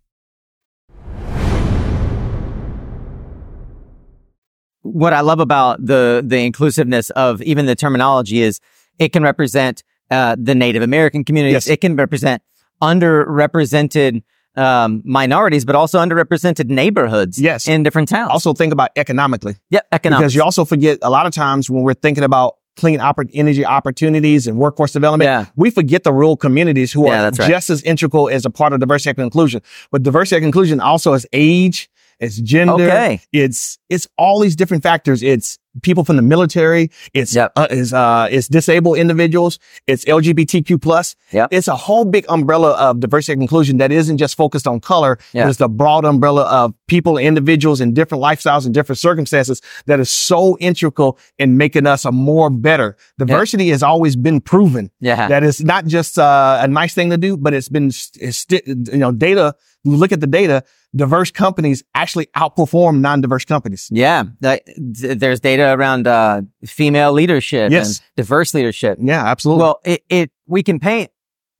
What 4.82 5.12
I 5.12 5.20
love 5.20 5.40
about 5.40 5.84
the 5.84 6.22
the 6.26 6.38
inclusiveness 6.38 7.10
of 7.10 7.42
even 7.42 7.66
the 7.66 7.76
terminology 7.76 8.40
is 8.40 8.60
it 8.98 9.12
can 9.12 9.22
represent 9.22 9.82
uh, 10.10 10.36
the 10.38 10.54
Native 10.54 10.82
American 10.82 11.22
communities. 11.22 11.66
Yes. 11.66 11.68
It 11.68 11.80
can 11.80 11.96
represent 11.96 12.42
underrepresented 12.82 14.22
um, 14.56 15.02
minorities, 15.04 15.64
but 15.64 15.76
also 15.76 15.98
underrepresented 15.98 16.68
neighborhoods. 16.68 17.38
Yes. 17.40 17.68
in 17.68 17.82
different 17.82 18.08
towns. 18.08 18.30
Also, 18.30 18.52
think 18.52 18.72
about 18.72 18.90
economically. 18.96 19.56
Yep, 19.70 19.86
economically. 19.92 20.24
Because 20.24 20.34
you 20.34 20.42
also 20.42 20.64
forget 20.64 20.98
a 21.02 21.10
lot 21.10 21.26
of 21.26 21.32
times 21.32 21.70
when 21.70 21.82
we're 21.82 21.94
thinking 21.94 22.24
about 22.24 22.56
clean 22.80 22.98
oppor- 22.98 23.30
energy 23.34 23.64
opportunities 23.64 24.46
and 24.46 24.58
workforce 24.58 24.92
development. 24.92 25.28
Yeah. 25.28 25.46
We 25.54 25.70
forget 25.70 26.02
the 26.02 26.12
rural 26.12 26.36
communities 26.36 26.92
who 26.92 27.06
yeah, 27.06 27.28
are 27.28 27.30
right. 27.30 27.48
just 27.48 27.70
as 27.70 27.82
integral 27.82 28.28
as 28.28 28.44
a 28.44 28.50
part 28.50 28.72
of 28.72 28.80
diversity 28.80 29.10
and 29.10 29.24
inclusion. 29.26 29.62
But 29.92 30.02
diversity 30.02 30.36
and 30.36 30.46
inclusion 30.46 30.80
also 30.80 31.12
has 31.12 31.26
age, 31.32 31.90
it's 32.18 32.36
gender, 32.36 32.84
okay. 32.84 33.20
it's 33.32 33.78
it's 33.88 34.08
all 34.18 34.40
these 34.40 34.56
different 34.56 34.82
factors. 34.82 35.22
It's 35.22 35.58
people 35.82 36.04
from 36.04 36.16
the 36.16 36.22
military. 36.22 36.90
It's 37.14 37.34
yep. 37.34 37.52
uh, 37.56 37.68
it's, 37.70 37.92
uh, 37.92 38.28
it's 38.30 38.48
disabled 38.48 38.98
individuals. 38.98 39.58
It's 39.86 40.04
LGBTQ 40.04 40.80
plus. 40.80 41.16
Yep. 41.32 41.48
It's 41.52 41.68
a 41.68 41.76
whole 41.76 42.04
big 42.04 42.24
umbrella 42.28 42.72
of 42.72 43.00
diversity 43.00 43.34
and 43.34 43.42
inclusion 43.42 43.78
that 43.78 43.92
isn't 43.92 44.18
just 44.18 44.36
focused 44.36 44.66
on 44.66 44.80
color. 44.80 45.18
Yep. 45.32 45.48
It's 45.48 45.58
the 45.58 45.68
broad 45.68 46.04
umbrella 46.04 46.42
of 46.42 46.74
people, 46.86 47.18
individuals 47.18 47.80
in 47.80 47.94
different 47.94 48.22
lifestyles 48.22 48.64
and 48.64 48.74
different 48.74 48.98
circumstances 48.98 49.62
that 49.86 50.00
is 50.00 50.10
so 50.10 50.56
integral 50.58 51.18
in 51.38 51.56
making 51.56 51.86
us 51.86 52.04
a 52.04 52.12
more 52.12 52.50
better. 52.50 52.96
Diversity 53.18 53.66
yep. 53.66 53.74
has 53.74 53.82
always 53.82 54.16
been 54.16 54.40
proven. 54.40 54.90
Yeah. 55.00 55.28
that 55.28 55.44
it's 55.44 55.60
not 55.60 55.86
just 55.86 56.18
uh, 56.18 56.58
a 56.60 56.68
nice 56.68 56.94
thing 56.94 57.10
to 57.10 57.18
do, 57.18 57.36
but 57.36 57.54
it's 57.54 57.68
been, 57.68 57.88
it's, 57.88 58.46
you 58.50 58.98
know, 58.98 59.12
data. 59.12 59.54
You 59.84 59.96
look 59.96 60.12
at 60.12 60.20
the 60.20 60.26
data 60.26 60.64
diverse 60.94 61.30
companies 61.30 61.82
actually 61.94 62.26
outperform 62.36 63.00
non-diverse 63.00 63.44
companies. 63.44 63.88
Yeah. 63.92 64.24
There's 64.40 65.40
data 65.40 65.59
around 65.62 66.06
uh, 66.06 66.42
female 66.64 67.12
leadership 67.12 67.70
yes. 67.70 67.98
and 67.98 68.00
diverse 68.16 68.54
leadership. 68.54 68.98
Yeah, 69.00 69.24
absolutely. 69.24 69.62
Well, 69.62 69.80
it, 69.84 70.02
it 70.08 70.30
we 70.46 70.62
can 70.62 70.80
paint 70.80 71.10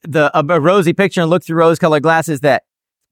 the 0.02 0.30
a, 0.37 0.45
a 0.54 0.61
rosy 0.61 0.92
picture 0.92 1.21
and 1.21 1.30
look 1.30 1.45
through 1.45 1.59
rose-colored 1.59 2.02
glasses 2.02 2.40
that 2.40 2.64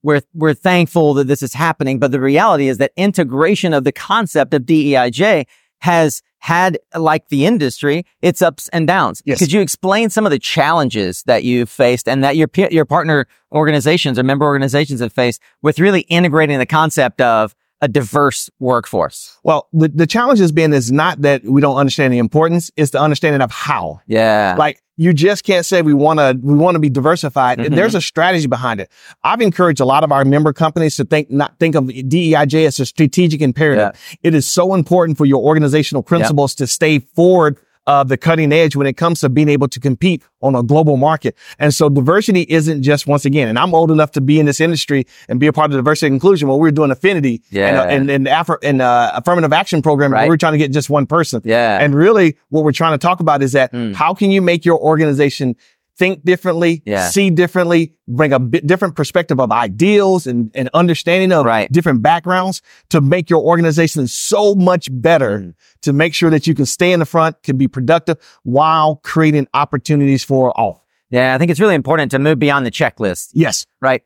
we're 0.03 0.23
we're 0.35 0.55
thankful 0.55 1.15
that 1.15 1.27
this 1.27 1.43
is 1.43 1.55
happening, 1.55 1.99
but 1.99 2.13
the 2.13 2.21
reality 2.21 2.69
is 2.69 2.79
that 2.79 2.93
integration 2.97 3.73
of 3.73 3.85
the 3.85 3.93
concept 3.93 4.55
of 4.55 4.63
DEIJ 4.63 5.47
has 5.81 6.23
had, 6.41 6.79
like 6.95 7.29
the 7.29 7.47
industry, 7.47 8.05
its 8.23 8.43
ups 8.43 8.69
and 8.69 8.87
downs. 8.87 9.23
Yes. 9.25 9.39
Could 9.39 9.53
you 9.53 9.61
explain 9.61 10.09
some 10.09 10.25
of 10.25 10.31
the 10.31 10.39
challenges 10.39 11.23
that 11.25 11.43
you've 11.43 11.71
faced 11.71 12.09
and 12.09 12.23
that 12.23 12.37
your 12.37 12.49
your 12.71 12.85
partner 12.85 13.27
organizations 13.53 14.19
or 14.19 14.23
member 14.23 14.45
organizations 14.45 15.01
have 15.01 15.13
faced 15.13 15.43
with 15.63 15.81
really 15.81 16.03
integrating 16.03 16.59
the 16.59 16.67
concept 16.67 17.21
of 17.21 17.55
a 17.81 17.89
diverse 17.89 18.51
workforce? 18.59 19.39
Well, 19.43 19.69
the, 19.73 19.89
the 19.89 20.07
challenge 20.07 20.41
has 20.41 20.53
been 20.53 20.73
is 20.73 20.91
not 20.91 21.23
that 21.23 21.45
we 21.45 21.61
don't 21.61 21.77
understand 21.77 22.13
the 22.13 22.19
importance, 22.19 22.71
it's 22.77 22.91
the 22.91 23.01
understanding 23.01 23.41
of 23.41 23.51
how. 23.51 24.01
Yeah. 24.07 24.57
Like 24.59 24.83
you 24.97 25.13
just 25.13 25.45
can't 25.45 25.65
say 25.65 25.81
we 25.81 25.95
want 25.95 26.19
to 26.19 26.39
we 26.43 26.55
want 26.55 26.75
to 26.75 26.81
be 26.81 26.91
diversified. 26.91 27.59
Mm-hmm. 27.59 27.75
There's 27.75 27.95
a 27.95 28.01
strategy 28.01 28.49
behind 28.49 28.81
it. 28.81 28.91
I've 29.23 29.41
encouraged 29.41 29.81
a 29.81 29.85
lot 29.85 30.03
of 30.03 30.11
our 30.11 30.25
member 30.25 30.53
companies 30.53 30.97
to 30.97 31.05
think 31.05 31.31
not 31.31 31.59
think 31.61 31.77
of 31.77 31.85
DEIJ 31.85 32.67
as 32.67 32.81
a 32.81 32.87
strategic 32.87 33.41
imperative. 33.41 33.93
Yeah. 33.95 34.19
It 34.23 34.35
is 34.35 34.47
so 34.47 34.75
important 34.75 35.17
for 35.17 35.25
your 35.25 35.43
organizational 35.43 36.03
principles 36.03 36.53
yep. 36.53 36.59
to 36.59 36.67
stay 36.67 36.99
forward 36.99 37.59
uh, 37.89 38.05
the 38.05 38.19
cutting 38.19 38.53
edge 38.53 38.77
when 38.77 38.87
it 38.87 38.99
comes 38.99 39.21
to 39.21 39.31
being 39.31 39.49
able 39.49 39.67
to 39.67 39.81
compete 39.81 40.23
on 40.43 40.55
a 40.55 40.63
global 40.63 40.99
market. 40.99 41.35
And 41.59 41.75
so 41.75 41.89
diversity 41.89 42.43
isn't 42.43 42.83
just 42.83 43.07
once 43.07 43.25
again, 43.25 43.49
and 43.49 43.59
I'm 43.59 43.75
old 43.75 43.91
enough 43.91 44.13
to 44.13 44.21
be 44.21 44.39
in 44.39 44.45
this 44.45 44.61
industry 44.61 45.07
and 45.27 45.41
be 45.41 45.47
a 45.47 45.55
part 45.55 45.71
of 45.71 45.79
diversity 45.79 46.09
and 46.09 46.15
inclusion 46.15 46.49
when 46.49 46.59
we 46.59 46.69
are 46.69 46.73
doing 46.73 46.91
affinity 46.91 47.43
yeah. 47.51 47.85
and, 47.85 48.11
and, 48.11 48.11
and, 48.11 48.27
Afri- 48.27 48.59
and 48.63 48.83
uh, 48.83 49.13
affirmative 49.15 49.55
action 49.55 49.81
program. 49.81 50.13
Right. 50.13 50.29
We 50.29 50.35
are 50.35 50.37
trying 50.37 50.53
to 50.53 50.59
get 50.59 50.71
just 50.71 50.91
one 50.91 51.07
person. 51.07 51.41
Yeah. 51.45 51.79
And 51.81 51.95
really 51.95 52.37
what 52.51 52.63
we're 52.63 52.73
trying 52.73 52.93
to 52.93 52.99
talk 52.99 53.21
about 53.21 53.43
is 53.43 53.53
that 53.53 53.73
mm. 53.73 53.95
how 53.95 54.13
can 54.13 54.31
you 54.31 54.43
make 54.43 54.67
your 54.67 54.79
organization 54.79 55.57
think 55.99 56.25
differently, 56.25 56.83
Yeah. 56.87 57.09
see 57.09 57.29
differently, 57.31 57.93
bring 58.07 58.33
a 58.33 58.39
bit 58.39 58.67
different 58.67 58.95
perspective 58.95 59.41
of 59.41 59.51
ideals 59.51 60.27
and, 60.27 60.51
and 60.55 60.71
understanding 60.73 61.33
of 61.33 61.45
Right. 61.45 61.71
different 61.73 62.03
backgrounds 62.03 62.63
to 62.91 63.01
make 63.01 63.29
your 63.29 63.43
organization 63.43 64.07
so 64.07 64.55
much 64.55 64.89
better 64.93 65.39
Mm. 65.41 65.55
to 65.83 65.93
make 65.93 66.15
sure 66.15 66.31
that 66.31 66.47
you 66.47 66.55
can 66.55 66.67
stay 66.67 66.93
in 66.93 67.01
the 67.01 67.07
front, 67.07 67.43
can 67.43 67.57
be 67.57 67.67
productive 67.69 68.17
while 68.45 69.01
creating 69.03 69.47
opportunities 69.55 70.23
for 70.25 70.57
all. 70.59 70.85
Yeah, 71.11 71.35
I 71.35 71.39
think 71.39 71.51
it's 71.51 71.61
really 71.61 71.75
important 71.75 72.11
to 72.13 72.19
move 72.19 72.39
beyond 72.39 72.65
the 72.65 72.71
checklist, 72.71 73.31
Yes. 73.35 73.67
right? 73.83 74.03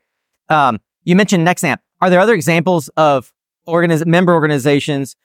Um, 0.49 0.79
you 1.03 1.15
mentioned 1.15 1.47
Nexamp. 1.47 1.77
Are 2.01 2.09
there 2.09 2.19
other 2.19 2.33
examples 2.33 2.89
of 2.97 3.31
organiz- 3.67 4.05
member 4.05 4.33
organizations 4.33 5.15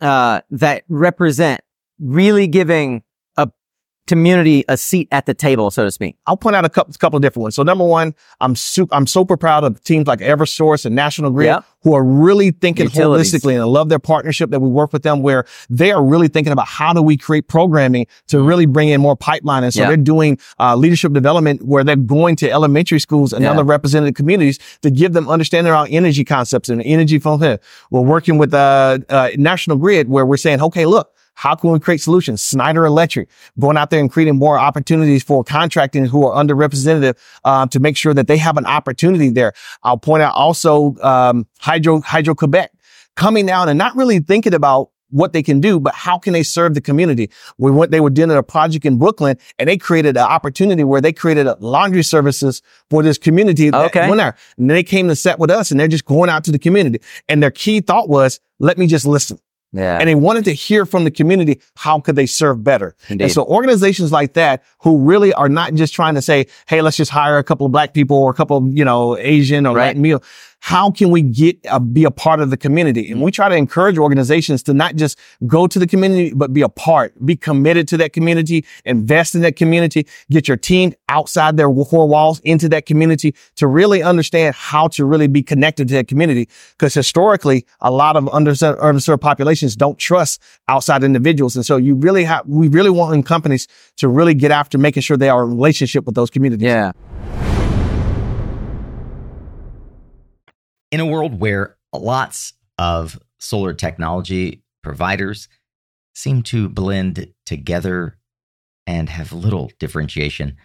uh, 0.00 0.40
that 0.50 0.82
represent 0.88 1.60
really 2.00 2.48
giving 2.48 3.03
community 4.06 4.64
a 4.68 4.76
seat 4.76 5.08
at 5.12 5.26
the 5.26 5.34
table, 5.34 5.70
so 5.70 5.84
to 5.84 5.90
speak? 5.90 6.16
I'll 6.26 6.36
point 6.36 6.56
out 6.56 6.64
a 6.64 6.68
couple, 6.68 6.92
couple 6.94 7.16
of 7.16 7.22
different 7.22 7.42
ones. 7.44 7.54
So 7.54 7.62
number 7.62 7.84
one, 7.84 8.14
I'm 8.40 8.54
super, 8.56 8.94
I'm 8.94 9.06
super 9.06 9.36
proud 9.36 9.64
of 9.64 9.82
teams 9.84 10.06
like 10.06 10.20
Eversource 10.20 10.84
and 10.84 10.94
National 10.94 11.30
Grid 11.30 11.46
Yeah. 11.46 11.60
who 11.82 11.94
are 11.94 12.04
really 12.04 12.50
thinking 12.50 12.84
Utilities. 12.86 13.32
holistically. 13.32 13.52
And 13.54 13.62
I 13.62 13.66
love 13.66 13.88
their 13.88 13.98
partnership 13.98 14.50
that 14.50 14.60
we 14.60 14.68
work 14.68 14.92
with 14.92 15.02
them 15.02 15.22
where 15.22 15.44
they 15.70 15.90
are 15.92 16.02
really 16.04 16.28
thinking 16.28 16.52
about 16.52 16.66
how 16.68 16.92
do 16.92 17.00
we 17.02 17.16
create 17.16 17.48
programming 17.48 18.06
to 18.28 18.42
really 18.42 18.66
bring 18.66 18.88
in 18.90 19.00
more 19.00 19.16
pipeline. 19.16 19.64
And 19.64 19.72
so 19.72 19.80
Yeah. 19.82 19.88
they're 19.88 19.96
doing 19.96 20.38
uh, 20.60 20.76
leadership 20.76 21.12
development 21.12 21.62
where 21.64 21.84
they're 21.84 21.96
going 21.96 22.36
to 22.36 22.50
elementary 22.50 22.98
schools 23.00 23.32
and 23.32 23.44
other 23.46 23.64
represented 23.64 24.14
communities 24.14 24.58
to 24.82 24.90
give 24.90 25.12
them 25.14 25.28
understanding 25.28 25.72
around 25.72 25.88
energy 25.88 26.24
concepts 26.24 26.68
and 26.68 26.82
energy 26.82 27.18
from 27.18 27.40
here. 27.40 27.58
We're 27.90 28.00
working 28.02 28.38
with 28.38 28.52
uh, 28.52 28.98
uh, 29.08 29.30
National 29.36 29.76
Grid 29.76 30.08
where 30.08 30.26
we're 30.26 30.36
saying, 30.36 30.60
okay, 30.62 30.86
look, 30.86 31.10
how 31.34 31.54
can 31.54 31.70
we 31.70 31.80
create 31.80 32.00
solutions? 32.00 32.46
Schneider 32.46 32.84
Electric 32.86 33.28
going 33.58 33.76
out 33.76 33.90
there 33.90 34.00
and 34.00 34.10
creating 34.10 34.36
more 34.36 34.58
opportunities 34.58 35.22
for 35.22 35.44
contracting 35.44 36.06
who 36.06 36.26
are 36.26 36.42
underrepresented 36.42 37.16
um, 37.44 37.68
to 37.68 37.80
make 37.80 37.96
sure 37.96 38.14
that 38.14 38.26
they 38.26 38.36
have 38.36 38.56
an 38.56 38.66
opportunity 38.66 39.30
there. 39.30 39.52
I'll 39.82 39.98
point 39.98 40.22
out 40.22 40.34
also 40.34 40.96
um, 41.02 41.46
Hydro 41.58 42.00
Hydro 42.00 42.34
Quebec 42.34 42.72
coming 43.16 43.46
down 43.46 43.68
and 43.68 43.78
not 43.78 43.94
really 43.96 44.18
thinking 44.20 44.54
about 44.54 44.90
what 45.10 45.32
they 45.32 45.42
can 45.42 45.60
do, 45.60 45.78
but 45.78 45.94
how 45.94 46.18
can 46.18 46.32
they 46.32 46.42
serve 46.42 46.74
the 46.74 46.80
community? 46.80 47.30
We 47.56 47.70
went, 47.70 47.92
they 47.92 48.00
were 48.00 48.10
doing 48.10 48.32
a 48.32 48.42
project 48.42 48.84
in 48.84 48.98
Brooklyn 48.98 49.38
and 49.60 49.68
they 49.68 49.76
created 49.76 50.16
an 50.16 50.24
opportunity 50.24 50.82
where 50.82 51.00
they 51.00 51.12
created 51.12 51.46
a 51.46 51.56
laundry 51.60 52.02
services 52.02 52.62
for 52.90 53.02
this 53.02 53.16
community. 53.16 53.72
Okay. 53.72 54.08
went 54.08 54.18
there. 54.18 54.36
And 54.58 54.68
they 54.68 54.82
came 54.82 55.06
to 55.08 55.14
set 55.14 55.38
with 55.38 55.50
us 55.50 55.70
and 55.70 55.78
they're 55.78 55.86
just 55.86 56.04
going 56.04 56.30
out 56.30 56.42
to 56.44 56.52
the 56.52 56.58
community. 56.58 57.00
And 57.28 57.40
their 57.40 57.52
key 57.52 57.80
thought 57.80 58.08
was, 58.08 58.40
let 58.58 58.76
me 58.76 58.88
just 58.88 59.06
listen 59.06 59.38
Yeah. 59.74 59.98
and 59.98 60.08
they 60.08 60.14
wanted 60.14 60.44
to 60.46 60.52
hear 60.52 60.86
from 60.86 61.04
the 61.04 61.10
community 61.10 61.60
how 61.76 61.98
could 62.00 62.14
they 62.16 62.26
serve 62.26 62.62
better 62.64 62.94
Indeed. 63.08 63.24
and 63.24 63.32
so 63.32 63.44
organizations 63.44 64.12
like 64.12 64.34
that 64.34 64.62
who 64.78 64.98
really 64.98 65.32
are 65.34 65.48
not 65.48 65.74
just 65.74 65.92
trying 65.94 66.14
to 66.14 66.22
say 66.22 66.46
hey 66.68 66.80
let's 66.80 66.96
just 66.96 67.10
hire 67.10 67.38
a 67.38 67.44
couple 67.44 67.66
of 67.66 67.72
black 67.72 67.92
people 67.92 68.16
or 68.16 68.30
a 68.30 68.34
couple 68.34 68.56
of 68.56 68.64
you 68.76 68.84
know 68.84 69.18
asian 69.18 69.66
or 69.66 69.74
Right. 69.74 69.86
latin 69.88 70.02
meal 70.02 70.22
how 70.64 70.90
can 70.90 71.10
we 71.10 71.20
get 71.20 71.58
uh, 71.68 71.78
be 71.78 72.04
a 72.04 72.10
part 72.10 72.40
of 72.40 72.48
the 72.48 72.56
community? 72.56 73.10
And 73.10 73.20
we 73.20 73.30
try 73.30 73.50
to 73.50 73.54
encourage 73.54 73.98
organizations 73.98 74.62
to 74.62 74.72
not 74.72 74.96
just 74.96 75.18
go 75.46 75.66
to 75.66 75.78
the 75.78 75.86
community 75.86 76.32
but 76.34 76.54
be 76.54 76.62
a 76.62 76.70
part 76.70 77.12
be 77.26 77.36
committed 77.36 77.86
to 77.88 77.98
that 77.98 78.14
community 78.14 78.64
invest 78.86 79.34
in 79.34 79.42
that 79.42 79.56
community 79.56 80.06
get 80.30 80.48
your 80.48 80.56
team 80.56 80.94
outside 81.10 81.58
their 81.58 81.68
four 81.68 82.08
walls 82.08 82.40
into 82.40 82.66
that 82.70 82.86
community 82.86 83.34
to 83.56 83.66
really 83.66 84.02
understand 84.02 84.54
how 84.54 84.88
to 84.88 85.04
really 85.04 85.26
be 85.26 85.42
connected 85.42 85.86
to 85.88 85.94
that 85.94 86.08
community. 86.08 86.48
Because 86.78 86.94
historically 86.94 87.66
a 87.82 87.90
lot 87.90 88.16
of 88.16 88.24
underserved, 88.24 88.80
underserved 88.80 89.20
populations 89.20 89.76
don't 89.76 89.98
trust 89.98 90.40
outside 90.68 91.04
individuals. 91.04 91.56
And 91.56 91.66
so 91.66 91.76
you 91.76 91.94
really 91.94 92.24
have 92.24 92.46
we 92.46 92.68
really 92.68 92.90
want 92.90 93.26
companies 93.26 93.68
to 93.98 94.08
really 94.08 94.32
get 94.32 94.50
after 94.50 94.78
making 94.78 95.02
sure 95.02 95.18
they 95.18 95.28
are 95.28 95.44
in 95.44 95.50
relationship 95.50 96.06
with 96.06 96.14
those 96.14 96.30
communities. 96.30 96.64
Yeah. 96.64 96.92
In 100.94 101.00
a 101.00 101.06
world 101.06 101.40
where 101.40 101.76
lots 101.92 102.52
of 102.78 103.18
solar 103.40 103.74
technology 103.74 104.62
providers 104.80 105.48
seem 106.14 106.40
to 106.40 106.68
blend 106.68 107.34
together 107.44 108.16
and 108.86 109.08
have 109.08 109.32
little 109.32 109.72
differentiation, 109.80 110.56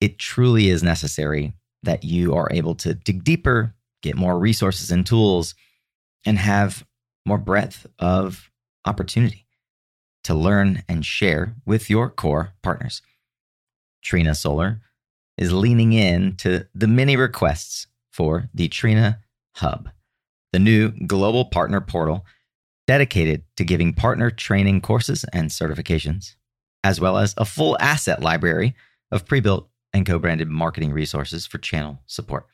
it 0.00 0.16
truly 0.16 0.68
is 0.68 0.84
necessary 0.84 1.54
that 1.82 2.04
you 2.04 2.36
are 2.36 2.46
able 2.52 2.76
to 2.76 2.94
dig 2.94 3.24
deeper, 3.24 3.74
get 4.00 4.14
more 4.14 4.38
resources 4.38 4.92
and 4.92 5.04
tools, 5.04 5.56
and 6.24 6.38
have 6.38 6.86
more 7.26 7.38
breadth 7.38 7.84
of 7.98 8.52
opportunity 8.84 9.44
to 10.22 10.34
learn 10.34 10.84
and 10.88 11.04
share 11.04 11.56
with 11.66 11.90
your 11.90 12.08
core 12.08 12.52
partners. 12.62 13.02
Trina 14.02 14.36
Solar 14.36 14.82
is 15.36 15.52
leaning 15.52 15.94
in 15.94 16.36
to 16.36 16.68
the 16.76 16.86
many 16.86 17.16
requests 17.16 17.88
for 18.12 18.48
the 18.54 18.68
Trina 18.68 19.18
Hub, 19.58 19.90
the 20.52 20.58
new 20.58 20.90
global 21.06 21.44
partner 21.44 21.80
portal 21.80 22.24
dedicated 22.86 23.44
to 23.56 23.64
giving 23.64 23.92
partner 23.92 24.30
training 24.30 24.80
courses 24.80 25.24
and 25.32 25.50
certifications, 25.50 26.34
as 26.82 27.00
well 27.00 27.18
as 27.18 27.34
a 27.36 27.44
full 27.44 27.76
asset 27.80 28.22
library 28.22 28.74
of 29.10 29.26
pre 29.26 29.40
built 29.40 29.68
and 29.92 30.06
co 30.06 30.18
branded 30.18 30.48
marketing 30.48 30.92
resources 30.92 31.46
for 31.46 31.58
channel 31.58 32.00
support. 32.06 32.46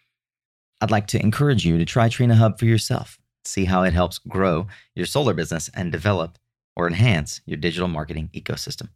I'd 0.80 0.90
like 0.90 1.06
to 1.08 1.22
encourage 1.22 1.64
you 1.64 1.78
to 1.78 1.84
try 1.84 2.08
Trina 2.08 2.34
Hub 2.34 2.58
for 2.58 2.66
yourself, 2.66 3.18
see 3.44 3.64
how 3.64 3.84
it 3.84 3.92
helps 3.92 4.18
grow 4.18 4.66
your 4.94 5.06
solar 5.06 5.34
business 5.34 5.70
and 5.74 5.92
develop 5.92 6.38
or 6.76 6.86
enhance 6.86 7.40
your 7.46 7.56
digital 7.56 7.88
marketing 7.88 8.30
ecosystem. 8.34 8.88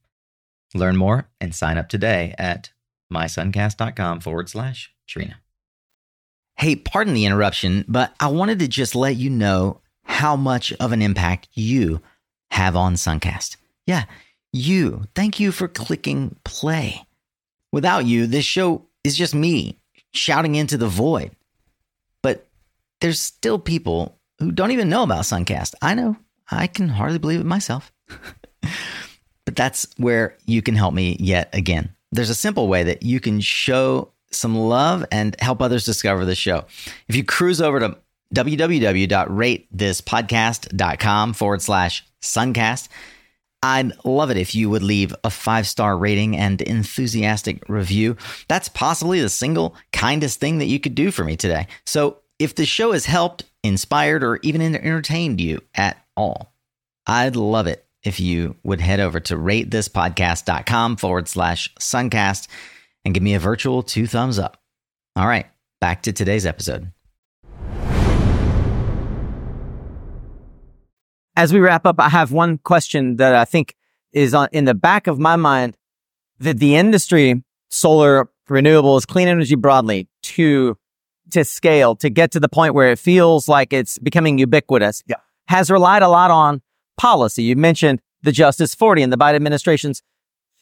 Learn 0.75 0.97
more 0.97 1.29
and 1.41 1.55
sign 1.55 1.79
up 1.79 1.89
today 1.89 2.35
at 2.37 2.73
mysuncast.com 3.13 4.21
forward 4.21 4.49
slash 4.49 4.93
Trina. 5.07 5.37
Hey, 6.59 6.75
pardon 6.75 7.15
the 7.15 7.25
interruption, 7.25 7.85
but 7.87 8.13
I 8.19 8.27
wanted 8.29 8.59
to 8.59 8.67
just 8.67 8.97
let 8.97 9.15
you 9.15 9.31
know 9.31 9.81
how 10.03 10.35
much 10.35 10.73
of 10.81 10.91
an 10.91 11.03
impact 11.03 11.47
you 11.55 12.01
have 12.51 12.75
on 12.75 12.95
Suncast. 12.95 13.57
Yeah, 13.87 14.07
you. 14.53 15.05
Thank 15.15 15.39
you 15.39 15.53
for 15.53 15.69
clicking 15.69 16.35
play. 16.43 17.07
Without 17.71 18.07
you, 18.07 18.27
this 18.27 18.45
show 18.45 18.87
is 19.05 19.17
just 19.17 19.37
me 19.37 19.79
shouting 20.13 20.57
into 20.57 20.77
the 20.77 20.89
void. 20.89 21.31
But 22.23 22.49
there's 23.01 23.21
still 23.21 23.61
people 23.61 24.19
who 24.41 24.51
don't 24.51 24.73
even 24.73 24.89
know 24.89 25.05
about 25.05 25.27
Suncast. 25.27 25.75
I 25.81 25.95
know. 25.95 26.17
I 26.51 26.67
can 26.67 26.89
hardly 26.89 27.21
believe 27.21 27.41
it 27.41 27.47
myself. 27.47 27.93
but 29.45 29.55
that's 29.55 29.87
where 29.97 30.37
you 30.47 30.61
can 30.63 30.75
help 30.75 30.93
me 30.93 31.17
yet 31.21 31.51
again. 31.53 31.95
There's 32.11 32.31
a 32.31 32.35
simple 32.35 32.67
way 32.67 32.83
that 32.83 33.05
you 33.05 33.21
can 33.21 33.41
show 33.41 34.11
some 34.31 34.57
love 34.57 35.05
and 35.11 35.35
help 35.41 35.61
others 35.63 35.85
discover 35.85 36.25
the 36.25 36.35
show. 36.35 36.65
If 37.09 37.17
you 37.17 37.25
cruise 37.25 37.61
over 37.61 37.81
to 37.81 37.99
www.ratethispodcast.com 38.35 41.33
forward 41.33 41.63
slash 41.63 42.05
suncast, 42.21 42.89
I'd 43.63 43.93
love 44.05 44.31
it 44.31 44.37
if 44.37 44.55
you 44.55 44.71
would 44.71 44.83
leave 44.83 45.15
a 45.25 45.31
five 45.31 45.67
star 45.67 45.99
rating 45.99 46.37
and 46.37 46.61
enthusiastic 46.63 47.69
review. 47.69 48.17
That's 48.47 48.69
possibly 48.69 49.21
the 49.21 49.29
single 49.29 49.75
kindest 49.93 50.41
thing 50.41 50.59
that 50.59 50.67
you 50.67 50.79
could 50.79 50.95
do 50.95 51.11
for 51.11 51.25
me 51.25 51.37
today. 51.37 51.67
So 51.85 52.19
if 52.39 52.55
the 52.55 52.67
show 52.67 52.93
has 52.93 53.07
helped, 53.07 53.45
inspired, 53.65 54.23
or 54.23 54.39
even 54.43 54.63
entertained 54.63 55.41
you 55.41 55.61
at 55.75 55.97
all, 56.17 56.53
I'd 57.07 57.35
love 57.35 57.67
it 57.67 57.85
if 58.05 58.21
you 58.21 58.55
would 58.63 58.81
head 58.81 59.01
over 59.01 59.19
to 59.19 59.37
ratethispodcast.com 59.37 60.99
forward 60.99 61.27
slash 61.27 61.75
suncast 61.81 62.47
and 63.09 63.15
give 63.15 63.23
me 63.23 63.33
a 63.33 63.39
virtual 63.39 63.83
two 63.83 64.07
thumbs 64.07 64.39
up. 64.39 64.59
All 65.17 65.27
right, 65.27 65.47
back 65.81 66.03
to 66.03 66.13
today's 66.13 66.45
episode. 66.45 66.93
As 71.35 71.55
we 71.55 71.59
wrap 71.59 71.87
up, 71.87 71.99
I 72.01 72.11
have 72.11 72.33
one 72.33 72.59
question 72.59 73.17
that 73.17 73.35
I 73.35 73.47
think 73.47 73.75
is 74.13 74.35
on 74.35 74.49
in 74.53 74.67
the 74.67 74.75
back 74.75 75.07
of 75.07 75.19
my 75.19 75.37
mind 75.37 75.75
that 76.41 76.59
the 76.59 76.77
industry, 76.77 77.43
solar, 77.71 78.29
renewables, 78.51 79.07
clean 79.07 79.27
energy 79.27 79.55
broadly, 79.55 80.07
to 80.25 80.77
to 81.31 81.45
scale, 81.45 81.95
to 81.97 82.11
get 82.11 82.31
to 82.33 82.41
the 82.41 82.49
point 82.49 82.75
where 82.75 82.93
it 82.93 82.99
feels 82.99 83.49
like 83.49 83.73
it's 83.73 83.99
becoming 83.99 84.39
ubiquitous, 84.39 85.03
Yeah. 85.07 85.17
has 85.47 85.71
relied 85.71 86.03
a 86.03 86.09
lot 86.09 86.31
on 86.31 86.61
policy. 86.99 87.43
You 87.43 87.57
mentioned 87.57 88.01
the 88.23 88.33
Justice 88.33 88.75
40 88.75 89.03
and 89.03 89.13
the 89.13 89.17
Biden 89.17 89.35
administration's 89.37 90.03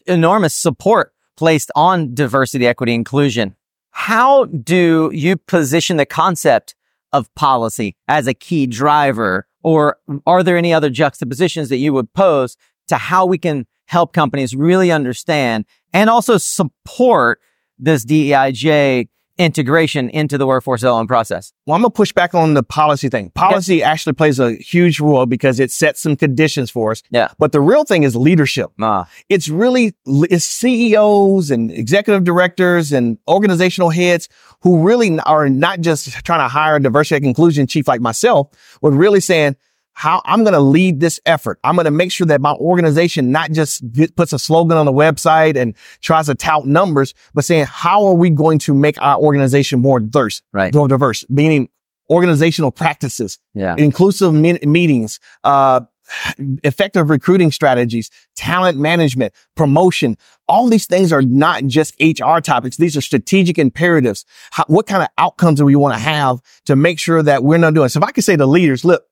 enormous 0.07 0.55
support 0.55 1.13
placed 1.37 1.71
on 1.77 2.15
diversity, 2.15 2.67
equity, 2.67 2.95
inclusion. 2.95 3.55
How 3.91 4.45
do 4.45 5.11
you 5.13 5.37
position 5.37 5.97
the 5.97 6.07
concept 6.07 6.75
of 7.13 7.35
policy 7.35 7.97
as 8.09 8.27
a 8.27 8.35
key 8.35 8.67
driver? 8.67 9.47
Or 9.63 9.97
are 10.27 10.43
there 10.43 10.57
any 10.57 10.73
other 10.73 10.91
juxtapositions 10.91 11.69
that 11.71 11.79
you 11.79 11.93
would 11.93 12.13
pose 12.13 12.57
to 12.89 12.97
how 12.97 13.27
we 13.27 13.39
can 13.39 13.67
help 13.87 14.13
companies 14.13 14.55
really 14.55 14.91
understand 14.91 15.65
and 15.93 16.11
also 16.11 16.37
support 16.37 17.41
this 17.79 18.05
DEIJ 18.05 19.09
integration 19.39 20.09
into 20.11 20.39
the 20.39 20.47
workforce 20.47 20.81
development 20.81 21.09
process? 21.09 21.53
Well, 21.67 21.75
I'm 21.77 21.83
gonna 21.83 21.91
push 21.91 22.13
back 22.13 22.35
on 22.35 22.55
the 22.55 22.63
policy 22.63 23.09
thing. 23.09 23.31
Policy 23.35 23.83
actually 23.83 24.15
plays 24.15 24.39
a 24.41 24.53
huge 24.55 25.01
role 25.01 25.27
because 25.27 25.61
it 25.61 25.71
sets 25.71 26.01
some 26.01 26.17
conditions 26.17 26.71
for 26.71 26.93
us. 26.93 27.03
Yeah. 27.11 27.29
But 27.39 27.53
the 27.53 27.61
real 27.61 27.85
thing 27.85 28.03
is 28.03 28.17
leadership. 28.17 28.71
Ah, 28.81 29.09
It's 29.29 29.49
really 29.49 29.95
it's 30.07 30.45
CEOs 30.45 31.51
and 31.51 31.71
executive 31.71 32.25
directors 32.25 32.93
and 32.93 33.19
organizational 33.29 33.91
heads 33.91 34.29
who 34.63 34.83
really 34.83 35.19
are 35.21 35.49
not 35.49 35.81
just 35.81 36.09
trying 36.25 36.41
to 36.41 36.49
hire 36.49 36.77
a 36.77 36.81
diversity 36.81 37.17
and 37.17 37.27
inclusion 37.27 37.67
chief 37.67 37.89
like 37.89 38.01
myself, 38.01 38.49
but 38.81 38.91
really 38.91 39.21
saying 39.21 39.57
how 39.97 40.21
I'm 40.27 40.45
going 40.45 40.53
to 40.53 40.61
lead 40.61 41.01
this 41.01 41.19
effort. 41.25 41.59
I'm 41.65 41.75
going 41.75 41.87
to 41.87 41.91
make 41.91 42.13
sure 42.13 42.27
that 42.27 42.43
my 42.43 42.53
organization 42.53 43.33
not 43.33 43.51
just 43.51 43.91
get, 43.93 44.15
puts 44.15 44.35
a 44.35 44.39
slogan 44.39 44.77
on 44.77 44.85
the 44.85 44.93
website 44.93 45.57
and 45.57 45.75
tries 46.03 46.27
to 46.27 46.35
tout 46.35 46.67
numbers, 46.67 47.15
but 47.33 47.47
saying 47.47 47.65
how 47.65 48.05
are 48.05 48.13
we 48.15 48.29
going 48.29 48.59
to 48.61 48.75
make 48.75 49.01
our 49.01 49.17
organization 49.19 49.81
more 49.81 49.99
diverse, 49.99 50.43
Right. 50.53 50.75
more 50.75 50.87
diverse, 50.87 51.25
meaning 51.31 51.71
organizational 52.11 52.71
practices, 52.73 53.39
yeah. 53.55 53.75
inclusive 53.79 54.35
me- 54.35 54.59
meetings, 54.65 55.19
uh, 55.45 55.81
effective 56.63 57.09
recruiting 57.09 57.51
strategies, 57.51 58.11
talent 58.37 58.79
management, 58.79 59.33
promotion. 59.55 60.19
All 60.47 60.69
these 60.69 60.87
things 60.87 61.11
are 61.11 61.23
not 61.23 61.65
just 61.65 61.95
HR 61.99 62.39
topics. 62.41 62.77
These 62.77 62.99
are 62.99 63.01
strategic 63.01 63.59
imperatives. 63.59 64.27
How, 64.51 64.65
what 64.69 64.87
kind 64.87 65.03
of 65.03 65.09
outcomes 65.17 65.59
do 65.59 65.65
we 65.65 65.75
want 65.75 65.95
to 65.95 66.01
have 66.01 66.41
to 66.67 66.77
make 66.77 66.99
sure 66.99 67.23
that 67.23 67.43
we're 67.43 67.57
not 67.57 67.73
doing? 67.73 67.89
So 67.89 67.99
if 67.99 68.05
I 68.05 68.11
could 68.13 68.25
say 68.25 68.37
to 68.37 68.45
leaders, 68.45 68.85
look, 68.85 69.07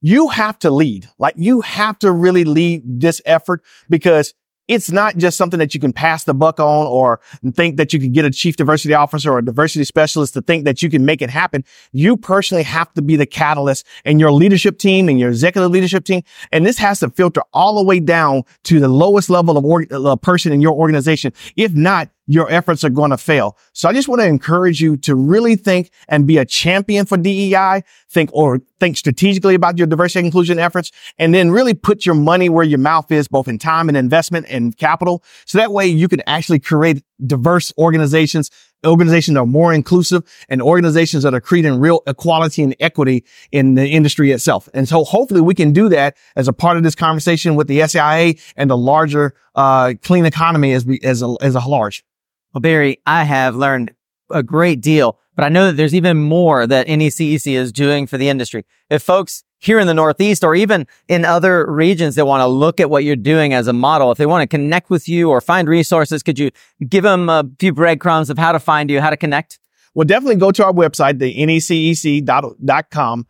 you 0.00 0.28
have 0.28 0.58
to 0.60 0.70
lead. 0.70 1.08
Like 1.18 1.34
you 1.36 1.60
have 1.62 1.98
to 2.00 2.12
really 2.12 2.44
lead 2.44 2.82
this 3.00 3.20
effort 3.24 3.62
because 3.88 4.34
it's 4.68 4.90
not 4.90 5.16
just 5.16 5.38
something 5.38 5.58
that 5.58 5.74
you 5.74 5.80
can 5.80 5.94
pass 5.94 6.24
the 6.24 6.34
buck 6.34 6.60
on 6.60 6.86
or 6.86 7.20
think 7.54 7.78
that 7.78 7.92
you 7.94 7.98
can 7.98 8.12
get 8.12 8.26
a 8.26 8.30
chief 8.30 8.56
diversity 8.56 8.92
officer 8.92 9.32
or 9.32 9.38
a 9.38 9.44
diversity 9.44 9.82
specialist 9.84 10.34
to 10.34 10.42
think 10.42 10.66
that 10.66 10.82
you 10.82 10.90
can 10.90 11.06
make 11.06 11.22
it 11.22 11.30
happen. 11.30 11.64
You 11.92 12.18
personally 12.18 12.64
have 12.64 12.92
to 12.94 13.02
be 13.02 13.16
the 13.16 13.26
catalyst 13.26 13.86
and 14.04 14.20
your 14.20 14.30
leadership 14.30 14.78
team 14.78 15.08
and 15.08 15.18
your 15.18 15.30
executive 15.30 15.70
leadership 15.70 16.04
team. 16.04 16.22
And 16.52 16.66
this 16.66 16.76
has 16.78 17.00
to 17.00 17.08
filter 17.08 17.40
all 17.54 17.76
the 17.76 17.84
way 17.84 17.98
down 17.98 18.42
to 18.64 18.78
the 18.78 18.88
lowest 18.88 19.30
level 19.30 19.56
of 19.56 19.64
org- 19.64 19.90
uh, 19.90 20.16
person 20.16 20.52
in 20.52 20.60
your 20.60 20.74
organization. 20.74 21.32
If 21.56 21.72
not, 21.72 22.10
your 22.28 22.48
efforts 22.52 22.84
are 22.84 22.90
going 22.90 23.10
to 23.10 23.16
fail. 23.16 23.56
So 23.72 23.88
I 23.88 23.92
just 23.92 24.06
want 24.06 24.20
to 24.20 24.26
encourage 24.26 24.80
you 24.80 24.96
to 24.98 25.14
really 25.14 25.56
think 25.56 25.90
and 26.08 26.26
be 26.26 26.36
a 26.36 26.44
champion 26.44 27.06
for 27.06 27.16
DEI, 27.16 27.82
think 28.10 28.30
or 28.32 28.60
think 28.78 28.96
strategically 28.96 29.54
about 29.54 29.78
your 29.78 29.86
diversity 29.86 30.20
and 30.20 30.26
inclusion 30.26 30.58
efforts, 30.58 30.92
and 31.18 31.34
then 31.34 31.50
really 31.50 31.74
put 31.74 32.04
your 32.06 32.14
money 32.14 32.48
where 32.48 32.64
your 32.64 32.78
mouth 32.78 33.10
is, 33.10 33.26
both 33.26 33.48
in 33.48 33.58
time 33.58 33.88
and 33.88 33.96
investment 33.96 34.46
and 34.48 34.76
capital. 34.76 35.24
So 35.46 35.58
that 35.58 35.72
way 35.72 35.86
you 35.86 36.06
can 36.06 36.22
actually 36.26 36.60
create 36.60 37.02
diverse 37.26 37.72
organizations, 37.78 38.50
organizations 38.86 39.34
that 39.34 39.40
are 39.40 39.46
more 39.46 39.72
inclusive 39.72 40.22
and 40.50 40.60
organizations 40.60 41.22
that 41.22 41.32
are 41.34 41.40
creating 41.40 41.80
real 41.80 42.02
equality 42.06 42.62
and 42.62 42.76
equity 42.78 43.24
in 43.50 43.74
the 43.74 43.88
industry 43.88 44.32
itself. 44.32 44.68
And 44.74 44.86
so 44.86 45.02
hopefully 45.02 45.40
we 45.40 45.54
can 45.54 45.72
do 45.72 45.88
that 45.88 46.16
as 46.36 46.46
a 46.46 46.52
part 46.52 46.76
of 46.76 46.82
this 46.82 46.94
conversation 46.94 47.54
with 47.54 47.68
the 47.68 47.80
SEIA 47.80 48.38
and 48.56 48.70
the 48.70 48.76
larger, 48.76 49.34
uh, 49.54 49.94
clean 50.02 50.26
economy 50.26 50.72
as, 50.74 50.84
we, 50.84 51.00
as 51.02 51.22
a, 51.22 51.34
as 51.40 51.54
a 51.54 51.60
large. 51.60 52.04
Well, 52.52 52.60
Barry, 52.60 53.00
I 53.06 53.24
have 53.24 53.56
learned 53.56 53.92
a 54.30 54.42
great 54.42 54.80
deal, 54.80 55.18
but 55.36 55.44
I 55.44 55.48
know 55.48 55.66
that 55.66 55.74
there's 55.76 55.94
even 55.94 56.16
more 56.16 56.66
that 56.66 56.86
NECEC 56.86 57.54
is 57.54 57.72
doing 57.72 58.06
for 58.06 58.18
the 58.18 58.28
industry. 58.28 58.64
If 58.90 59.02
folks 59.02 59.44
here 59.58 59.78
in 59.78 59.86
the 59.86 59.94
Northeast 59.94 60.44
or 60.44 60.54
even 60.54 60.86
in 61.08 61.24
other 61.24 61.70
regions 61.70 62.14
that 62.14 62.26
want 62.26 62.40
to 62.40 62.46
look 62.46 62.80
at 62.80 62.90
what 62.90 63.04
you're 63.04 63.16
doing 63.16 63.52
as 63.52 63.66
a 63.66 63.72
model, 63.72 64.12
if 64.12 64.18
they 64.18 64.26
want 64.26 64.42
to 64.42 64.46
connect 64.46 64.88
with 64.90 65.08
you 65.08 65.30
or 65.30 65.40
find 65.40 65.68
resources, 65.68 66.22
could 66.22 66.38
you 66.38 66.50
give 66.88 67.04
them 67.04 67.28
a 67.28 67.44
few 67.58 67.72
breadcrumbs 67.72 68.30
of 68.30 68.38
how 68.38 68.52
to 68.52 68.58
find 68.58 68.90
you, 68.90 69.00
how 69.00 69.10
to 69.10 69.16
connect? 69.16 69.58
Well, 69.94 70.04
definitely 70.04 70.36
go 70.36 70.52
to 70.52 70.64
our 70.64 70.72
website, 70.72 71.18
the 71.18 71.34
necec.com, 71.34 73.26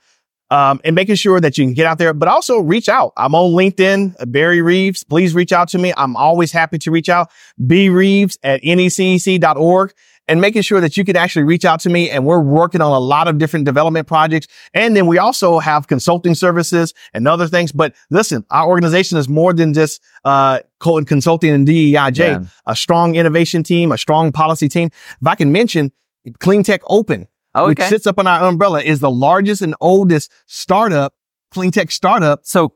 um, 0.50 0.80
and 0.84 0.94
making 0.94 1.14
sure 1.16 1.40
that 1.40 1.58
you 1.58 1.64
can 1.64 1.74
get 1.74 1.86
out 1.86 1.98
there, 1.98 2.12
but 2.14 2.28
also 2.28 2.58
reach 2.60 2.88
out. 2.88 3.12
I'm 3.16 3.34
on 3.34 3.52
LinkedIn, 3.52 4.16
uh, 4.20 4.26
Barry 4.26 4.62
Reaves. 4.62 5.04
Please 5.04 5.34
reach 5.34 5.52
out 5.52 5.68
to 5.68 5.78
me. 5.78 5.92
I'm 5.96 6.16
always 6.16 6.52
happy 6.52 6.78
to 6.78 6.90
reach 6.90 7.08
out. 7.08 7.30
B 7.66 7.88
Reaves 7.88 8.38
at 8.42 8.62
necec.org 8.62 9.92
and 10.30 10.40
making 10.42 10.60
sure 10.60 10.80
that 10.80 10.96
you 10.96 11.04
can 11.06 11.16
actually 11.16 11.44
reach 11.44 11.64
out 11.64 11.80
to 11.80 11.88
me. 11.88 12.10
And 12.10 12.26
we're 12.26 12.40
working 12.40 12.80
on 12.82 12.92
a 12.92 12.98
lot 12.98 13.28
of 13.28 13.38
different 13.38 13.64
development 13.64 14.06
projects. 14.06 14.46
And 14.74 14.94
then 14.94 15.06
we 15.06 15.16
also 15.18 15.58
have 15.58 15.86
consulting 15.86 16.34
services 16.34 16.92
and 17.14 17.26
other 17.26 17.46
things. 17.48 17.72
But 17.72 17.94
listen, 18.10 18.44
our 18.50 18.68
organization 18.68 19.16
is 19.16 19.26
more 19.28 19.54
than 19.54 19.72
just, 19.72 20.02
uh, 20.26 20.60
co- 20.80 21.02
consulting 21.04 21.50
and 21.50 21.66
DEIJ, 21.66 22.18
Yeah. 22.18 22.40
a 22.66 22.76
strong 22.76 23.14
innovation 23.14 23.62
team, 23.62 23.90
a 23.90 23.96
strong 23.98 24.30
policy 24.32 24.68
team. 24.68 24.90
If 25.20 25.26
I 25.26 25.34
can 25.34 25.50
mention 25.50 25.92
Clean 26.40 26.62
Tech 26.62 26.82
Open, 26.88 27.26
Oh, 27.62 27.66
which 27.68 27.80
sits 27.80 28.06
up 28.06 28.18
on 28.18 28.26
our 28.26 28.48
umbrella, 28.48 28.80
is 28.82 29.00
the 29.00 29.10
largest 29.10 29.62
and 29.62 29.74
oldest 29.80 30.30
startup, 30.46 31.14
clean 31.50 31.70
tech 31.70 31.90
startup. 31.90 32.40
So 32.44 32.74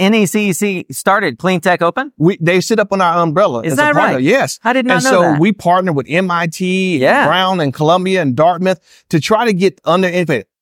NECEC 0.00 0.86
started 0.94 1.38
Clean 1.38 1.60
Tech 1.60 1.82
Open? 1.82 2.12
We, 2.16 2.38
they 2.40 2.60
sit 2.60 2.78
up 2.78 2.92
on 2.92 3.00
our 3.00 3.22
umbrella. 3.22 3.62
Is 3.62 3.72
as 3.72 3.76
that 3.78 3.90
a 3.90 3.94
partner. 3.94 4.14
right? 4.16 4.24
Yes. 4.24 4.58
I 4.64 4.72
did 4.72 4.86
not 4.86 4.94
know. 4.94 4.96
and 4.96 5.04
know 5.04 5.10
so 5.10 5.32
that. 5.32 5.40
we 5.40 5.52
partner 5.52 5.92
with 5.92 6.06
MIT, 6.08 7.04
and 7.04 7.28
Brown 7.28 7.60
and 7.60 7.74
Columbia 7.74 8.22
and 8.22 8.34
Dartmouth 8.34 8.80
to 9.10 9.20
try 9.20 9.44
to 9.44 9.52
get 9.52 9.78
under. 9.84 10.08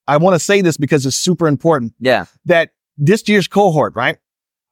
I 0.07 0.17
want 0.17 0.35
to 0.35 0.39
say 0.39 0.61
this 0.61 0.75
because 0.77 1.05
it's 1.05 1.15
super 1.15 1.47
important 1.47 1.93
Yeah. 1.99 2.25
that 2.45 2.71
this 2.97 3.27
year's 3.29 3.47
cohort, 3.47 3.95
right? 3.95 4.17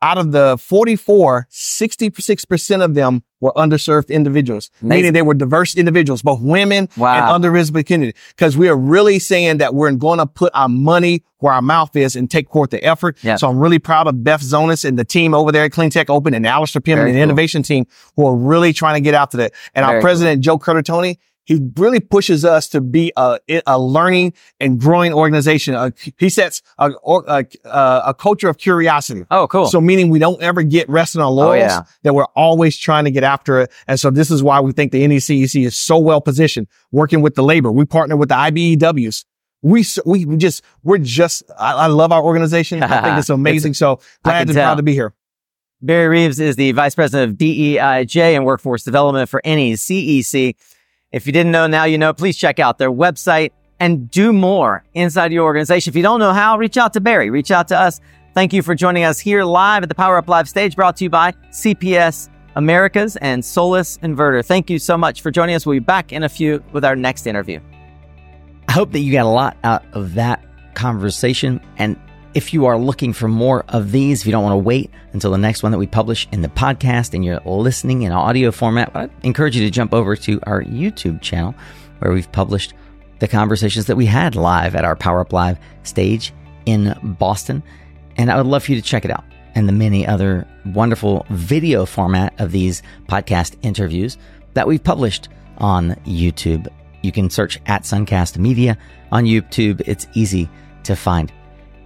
Out 0.02 0.18
of 0.18 0.32
the 0.32 0.58
44, 0.60 1.48
66% 1.50 2.84
of 2.84 2.94
them 2.94 3.24
were 3.40 3.52
underserved 3.56 4.10
individuals, 4.10 4.72
Amazing. 4.82 4.90
meaning 4.98 5.14
they 5.14 5.22
were 5.22 5.34
diverse 5.34 5.76
individuals, 5.76 6.22
both 6.22 6.42
women 6.42 6.90
Wow. 6.98 7.34
and 7.36 7.44
underrepresented 7.44 7.86
community. 7.86 8.18
Cause 8.38 8.58
we 8.58 8.68
are 8.70 8.76
really 8.78 9.20
saying 9.20 9.58
that 9.60 9.74
we're 9.76 9.92
going 9.92 10.20
to 10.20 10.26
put 10.26 10.52
our 10.56 10.70
money 10.70 11.24
where 11.40 11.54
our 11.54 11.62
mouth 11.62 11.96
is 11.96 12.16
and 12.16 12.32
take 12.32 12.50
forth 12.50 12.72
the 12.72 12.84
effort. 12.84 13.16
Yeah. 13.22 13.36
So 13.36 13.48
I'm 13.48 13.60
really 13.60 13.78
proud 13.80 14.08
of 14.08 14.24
Beth 14.24 14.42
Zonis 14.42 14.84
and 14.84 14.98
the 14.98 15.06
team 15.06 15.36
over 15.36 15.52
there 15.52 15.66
at 15.66 15.72
Clean 15.72 15.90
Tech 15.92 16.10
Open 16.10 16.34
and 16.34 16.48
Alistair 16.48 16.82
Pim 16.82 16.98
and 16.98 17.10
the 17.10 17.14
cool. 17.14 17.22
innovation 17.22 17.62
team 17.62 17.86
who 18.16 18.26
are 18.26 18.36
really 18.36 18.74
trying 18.74 18.96
to 18.96 19.02
get 19.02 19.14
out 19.14 19.32
to 19.32 19.38
that. 19.38 19.54
And 19.76 19.86
Very 19.86 19.98
our 19.98 20.02
president, 20.02 20.42
Joe 20.44 20.58
Curtatone, 20.58 21.18
he 21.48 21.62
really 21.78 22.02
pushes 22.02 22.44
us 22.44 22.68
to 22.68 22.82
be 22.82 23.14
a, 23.16 23.40
a 23.66 23.80
learning 23.80 24.34
and 24.60 24.80
growing 24.80 25.14
organization. 25.14 25.76
Uh, 25.76 25.92
he 26.18 26.30
sets 26.30 26.62
a, 26.78 26.92
a, 27.06 27.46
a, 27.64 28.02
a 28.08 28.14
culture 28.14 28.50
of 28.50 28.58
curiosity. 28.58 29.26
Oh, 29.32 29.48
cool. 29.48 29.68
So 29.68 29.80
meaning 29.80 30.10
we 30.10 30.20
don't 30.20 30.42
ever 30.42 30.62
get 30.62 30.90
resting 30.90 31.22
on 31.22 31.34
laurels, 31.34 31.62
yeah. 31.62 31.84
that 32.04 32.14
we're 32.14 32.26
always 32.36 32.78
trying 32.78 33.06
to 33.06 33.12
get 33.12 33.24
after 33.24 33.62
it. 33.62 33.72
And 33.88 33.98
so 33.98 34.12
this 34.12 34.30
is 34.30 34.44
why 34.44 34.60
we 34.60 34.74
think 34.74 34.92
the 34.92 35.02
NECEC 35.02 35.66
is 35.66 35.78
so 35.78 35.98
well 35.98 36.20
positioned 36.20 36.68
working 36.92 37.22
with 37.22 37.36
the 37.36 37.44
labor. 37.44 37.72
We 37.72 37.86
partner 37.86 38.18
with 38.18 38.28
the 38.28 38.36
IBEWs. 38.36 39.24
We, 39.62 39.86
we 40.06 40.26
we 40.26 40.36
just, 40.38 40.64
we're 40.84 40.98
just, 40.98 41.44
I, 41.58 41.74
I 41.74 41.88
love 41.88 42.12
our 42.12 42.22
organization. 42.22 42.84
I 42.84 43.02
think 43.02 43.18
it's 43.18 43.30
amazing. 43.30 43.74
So 43.74 44.02
glad 44.22 44.50
and 44.50 44.56
proud 44.56 44.76
to 44.76 44.84
be 44.84 44.94
here. 44.94 45.14
Barry 45.82 46.08
Reaves 46.08 46.40
is 46.40 46.58
the 46.58 46.74
Vice 46.74 46.96
President 46.96 47.32
of 47.32 47.38
DEIJ 47.38 48.36
and 48.36 48.44
Workforce 48.44 48.84
Development 48.84 49.30
for 49.30 49.42
NECEC. 49.46 50.56
If 51.12 51.26
you 51.26 51.34
didn't 51.34 51.52
know, 51.52 51.68
now 51.68 51.86
you 51.86 51.98
know. 51.98 52.14
Please 52.14 52.38
check 52.38 52.60
out 52.60 52.78
their 52.78 52.92
website 52.92 53.52
and 53.80 54.10
do 54.12 54.34
more 54.34 54.84
inside 54.94 55.32
your 55.32 55.46
organization. 55.46 55.92
If 55.92 55.96
you 55.96 56.04
don't 56.04 56.20
know 56.20 56.34
how, 56.34 56.58
reach 56.58 56.78
out 56.78 56.94
to 56.94 57.02
Barry, 57.02 57.30
reach 57.30 57.52
out 57.52 57.68
to 57.70 57.78
us. 57.78 58.02
Thank 58.34 58.54
you 58.54 58.62
for 58.62 58.76
joining 58.76 59.04
us 59.04 59.20
here 59.20 59.44
live 59.44 59.84
at 59.84 59.90
the 59.90 59.96
Power 59.96 60.18
Up 60.18 60.28
Live 60.28 60.48
stage 60.48 60.76
brought 60.76 60.98
to 60.98 61.06
you 61.06 61.10
by 61.10 61.32
CPS 61.50 62.30
Americas 62.56 63.16
and 63.18 63.44
Solis 63.44 63.98
Inverter. 64.00 64.46
Thank 64.46 64.70
you 64.70 64.80
so 64.80 64.98
much 64.98 65.22
for 65.22 65.32
joining 65.32 65.56
us. 65.56 65.66
We'll 65.66 65.76
be 65.76 65.80
back 65.80 66.12
in 66.12 66.24
a 66.24 66.30
few 66.30 66.64
with 66.72 66.84
our 66.84 66.96
next 66.96 67.26
interview. 67.26 67.60
I 68.68 68.74
hope 68.74 68.92
that 68.92 69.00
you 69.00 69.12
got 69.12 69.26
a 69.26 69.30
lot 69.30 69.58
out 69.64 69.86
of 69.94 70.16
that 70.16 70.44
conversation. 70.74 71.62
And 71.78 72.00
if 72.38 72.54
you 72.54 72.68
are 72.68 72.78
looking 72.78 73.14
for 73.14 73.28
more 73.28 73.66
of 73.70 73.92
these, 73.92 74.22
if 74.22 74.28
you 74.28 74.32
don't 74.32 74.44
want 74.44 74.54
to 74.54 74.58
wait 74.58 74.92
until 75.12 75.32
the 75.32 75.40
next 75.40 75.64
one 75.64 75.72
that 75.72 75.80
we 75.80 75.88
publish 75.88 76.28
in 76.32 76.44
the 76.44 76.48
podcast 76.48 77.16
and 77.16 77.26
you're 77.26 77.40
listening 77.40 78.04
in 78.04 78.12
audio 78.12 78.52
format, 78.52 78.92
I 78.94 79.10
encourage 79.24 79.58
you 79.58 79.66
to 79.66 79.72
jump 79.72 79.92
over 79.92 80.16
to 80.18 80.40
our 80.44 80.62
YouTube 80.62 81.20
channel 81.20 81.56
where 81.98 82.14
we've 82.14 82.32
published 82.32 82.76
the 83.18 83.28
conversations 83.28 83.88
that 83.88 83.96
we 83.96 84.06
had 84.06 84.36
live 84.36 84.76
at 84.76 84.86
our 84.86 84.96
Power 84.96 85.22
Up 85.22 85.34
Live 85.34 85.58
stage 85.82 86.32
in 86.68 86.96
Boston. 87.02 87.64
And 88.18 88.30
I 88.32 88.38
would 88.38 88.46
love 88.46 88.66
for 88.66 88.74
you 88.74 88.80
to 88.80 88.88
check 88.88 89.04
it 89.04 89.10
out 89.10 89.26
and 89.56 89.68
the 89.68 89.74
many 89.74 90.06
other 90.06 90.48
wonderful 90.64 91.26
video 91.32 91.88
format 91.88 92.40
of 92.40 92.52
these 92.52 92.84
podcast 93.08 93.56
interviews 93.64 94.16
that 94.54 94.68
we've 94.68 94.84
published 94.84 95.28
on 95.58 95.96
YouTube. 96.06 96.68
You 97.02 97.12
can 97.12 97.32
search 97.32 97.60
at 97.66 97.82
Suncast 97.82 98.38
Media 98.38 98.78
on 99.12 99.26
YouTube. 99.26 99.82
It's 99.88 100.06
easy 100.14 100.48
to 100.84 100.96
find. 100.96 101.34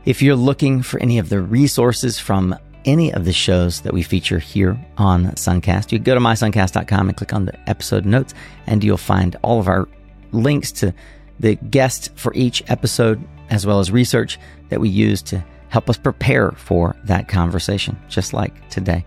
If 0.04 0.24
you're 0.24 0.36
looking 0.36 0.82
for 0.82 1.00
any 1.00 1.20
of 1.20 1.30
the 1.30 1.42
resources 1.42 2.18
from 2.18 2.56
any 2.86 3.14
of 3.14 3.24
the 3.24 3.34
shows 3.34 3.82
that 3.82 3.94
we 3.94 4.02
feature 4.02 4.40
here 4.40 4.84
on 4.98 5.26
Suncast, 5.34 5.92
you 5.92 6.00
go 6.00 6.16
to 6.16 6.20
mysuncast.com 6.20 7.08
and 7.08 7.16
click 7.16 7.34
on 7.34 7.46
the 7.46 7.70
episode 7.70 8.04
notes, 8.04 8.34
and 8.66 8.84
you'll 8.84 8.98
find 8.98 9.36
all 9.44 9.60
of 9.60 9.68
our 9.68 9.88
links 10.32 10.72
to 10.72 10.92
the 11.40 11.56
guests 11.56 12.10
for 12.16 12.34
each 12.34 12.64
episode, 12.68 13.24
as 13.52 13.68
well 13.68 13.80
as 13.80 13.92
research 13.92 14.40
that 14.70 14.80
we 14.80 14.90
use 14.90 15.22
to 15.22 15.44
help 15.70 15.88
us 15.88 15.98
prepare 15.98 16.52
for 16.52 16.96
that 17.04 17.28
conversation, 17.28 17.96
just 18.10 18.34
like 18.34 18.70
today. 18.70 19.06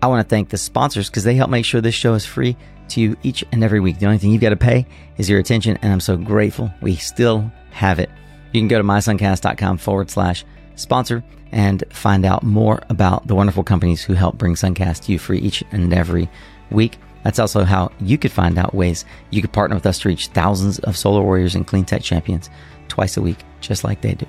I 0.00 0.06
want 0.06 0.26
to 0.26 0.28
thank 0.28 0.48
the 0.48 0.56
sponsors 0.56 1.10
because 1.10 1.24
they 1.24 1.34
help 1.34 1.50
make 1.50 1.66
sure 1.66 1.82
this 1.82 1.94
show 1.94 2.14
is 2.14 2.24
free 2.24 2.56
to 2.88 3.00
you 3.02 3.16
each 3.22 3.44
and 3.52 3.62
every 3.62 3.80
week. 3.80 3.98
The 3.98 4.06
only 4.06 4.16
thing 4.16 4.32
you've 4.32 4.40
got 4.40 4.50
to 4.50 4.56
pay 4.56 4.86
is 5.18 5.28
your 5.28 5.38
attention, 5.38 5.78
and 5.82 5.92
I'm 5.92 6.00
so 6.00 6.16
grateful 6.16 6.72
we 6.80 6.96
still 6.96 7.52
have 7.72 7.98
it. 7.98 8.08
You 8.52 8.60
can 8.60 8.68
go 8.68 8.78
to 8.78 8.84
mysuncast.com 8.84 9.78
forward 9.78 10.10
slash 10.10 10.44
sponsor 10.76 11.22
and 11.52 11.84
find 11.90 12.24
out 12.24 12.42
more 12.42 12.80
about 12.88 13.26
the 13.26 13.34
wonderful 13.34 13.64
companies 13.64 14.02
who 14.02 14.14
help 14.14 14.38
bring 14.38 14.54
Suncast 14.54 15.04
to 15.04 15.12
you 15.12 15.18
free 15.18 15.38
each 15.38 15.64
and 15.72 15.92
every 15.92 16.28
week. 16.70 16.98
That's 17.24 17.38
also 17.38 17.64
how 17.64 17.92
you 18.00 18.16
could 18.16 18.32
find 18.32 18.58
out 18.58 18.74
ways 18.74 19.04
you 19.30 19.42
could 19.42 19.52
partner 19.52 19.76
with 19.76 19.86
us 19.86 19.98
to 20.00 20.08
reach 20.08 20.28
thousands 20.28 20.78
of 20.80 20.96
solar 20.96 21.22
warriors 21.22 21.54
and 21.54 21.66
clean 21.66 21.84
tech 21.84 22.02
champions 22.02 22.48
twice 22.88 23.16
a 23.16 23.22
week, 23.22 23.38
just 23.60 23.84
like 23.84 24.00
they 24.00 24.14
do. 24.14 24.26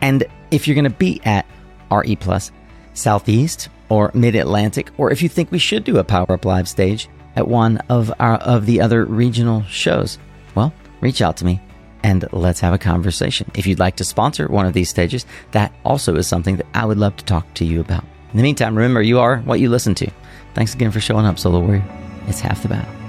And 0.00 0.24
if 0.50 0.66
you're 0.66 0.76
going 0.76 0.84
to 0.84 0.90
be 0.90 1.20
at 1.24 1.46
RE 1.90 2.16
Plus 2.16 2.52
Southeast 2.94 3.68
or 3.88 4.10
Mid 4.14 4.36
Atlantic, 4.36 4.90
or 4.98 5.10
if 5.10 5.22
you 5.22 5.28
think 5.28 5.50
we 5.50 5.58
should 5.58 5.84
do 5.84 5.98
a 5.98 6.04
Power 6.04 6.32
Up 6.32 6.44
Live 6.44 6.68
stage 6.68 7.08
at 7.34 7.48
one 7.48 7.78
of 7.88 8.12
our 8.20 8.36
of 8.36 8.66
the 8.66 8.80
other 8.80 9.04
regional 9.04 9.64
shows, 9.64 10.18
well, 10.54 10.72
reach 11.00 11.22
out 11.22 11.36
to 11.38 11.44
me 11.44 11.60
and 12.02 12.26
let's 12.32 12.60
have 12.60 12.74
a 12.74 12.78
conversation. 12.78 13.50
If 13.54 13.66
you'd 13.66 13.78
like 13.78 13.96
to 13.96 14.04
sponsor 14.04 14.46
one 14.48 14.66
of 14.66 14.72
these 14.72 14.88
stages, 14.88 15.26
that 15.52 15.72
also 15.84 16.16
is 16.16 16.26
something 16.26 16.56
that 16.56 16.66
I 16.74 16.84
would 16.84 16.98
love 16.98 17.16
to 17.16 17.24
talk 17.24 17.52
to 17.54 17.64
you 17.64 17.80
about. 17.80 18.04
In 18.32 18.36
the 18.36 18.42
meantime, 18.42 18.76
remember 18.76 19.02
you 19.02 19.18
are 19.18 19.38
what 19.38 19.60
you 19.60 19.68
listen 19.68 19.94
to. 19.96 20.10
Thanks 20.54 20.74
again 20.74 20.90
for 20.90 21.00
showing 21.00 21.26
up, 21.26 21.38
Solo 21.38 21.60
Warrior. 21.60 21.84
It's 22.26 22.40
half 22.40 22.62
the 22.62 22.68
battle. 22.68 23.07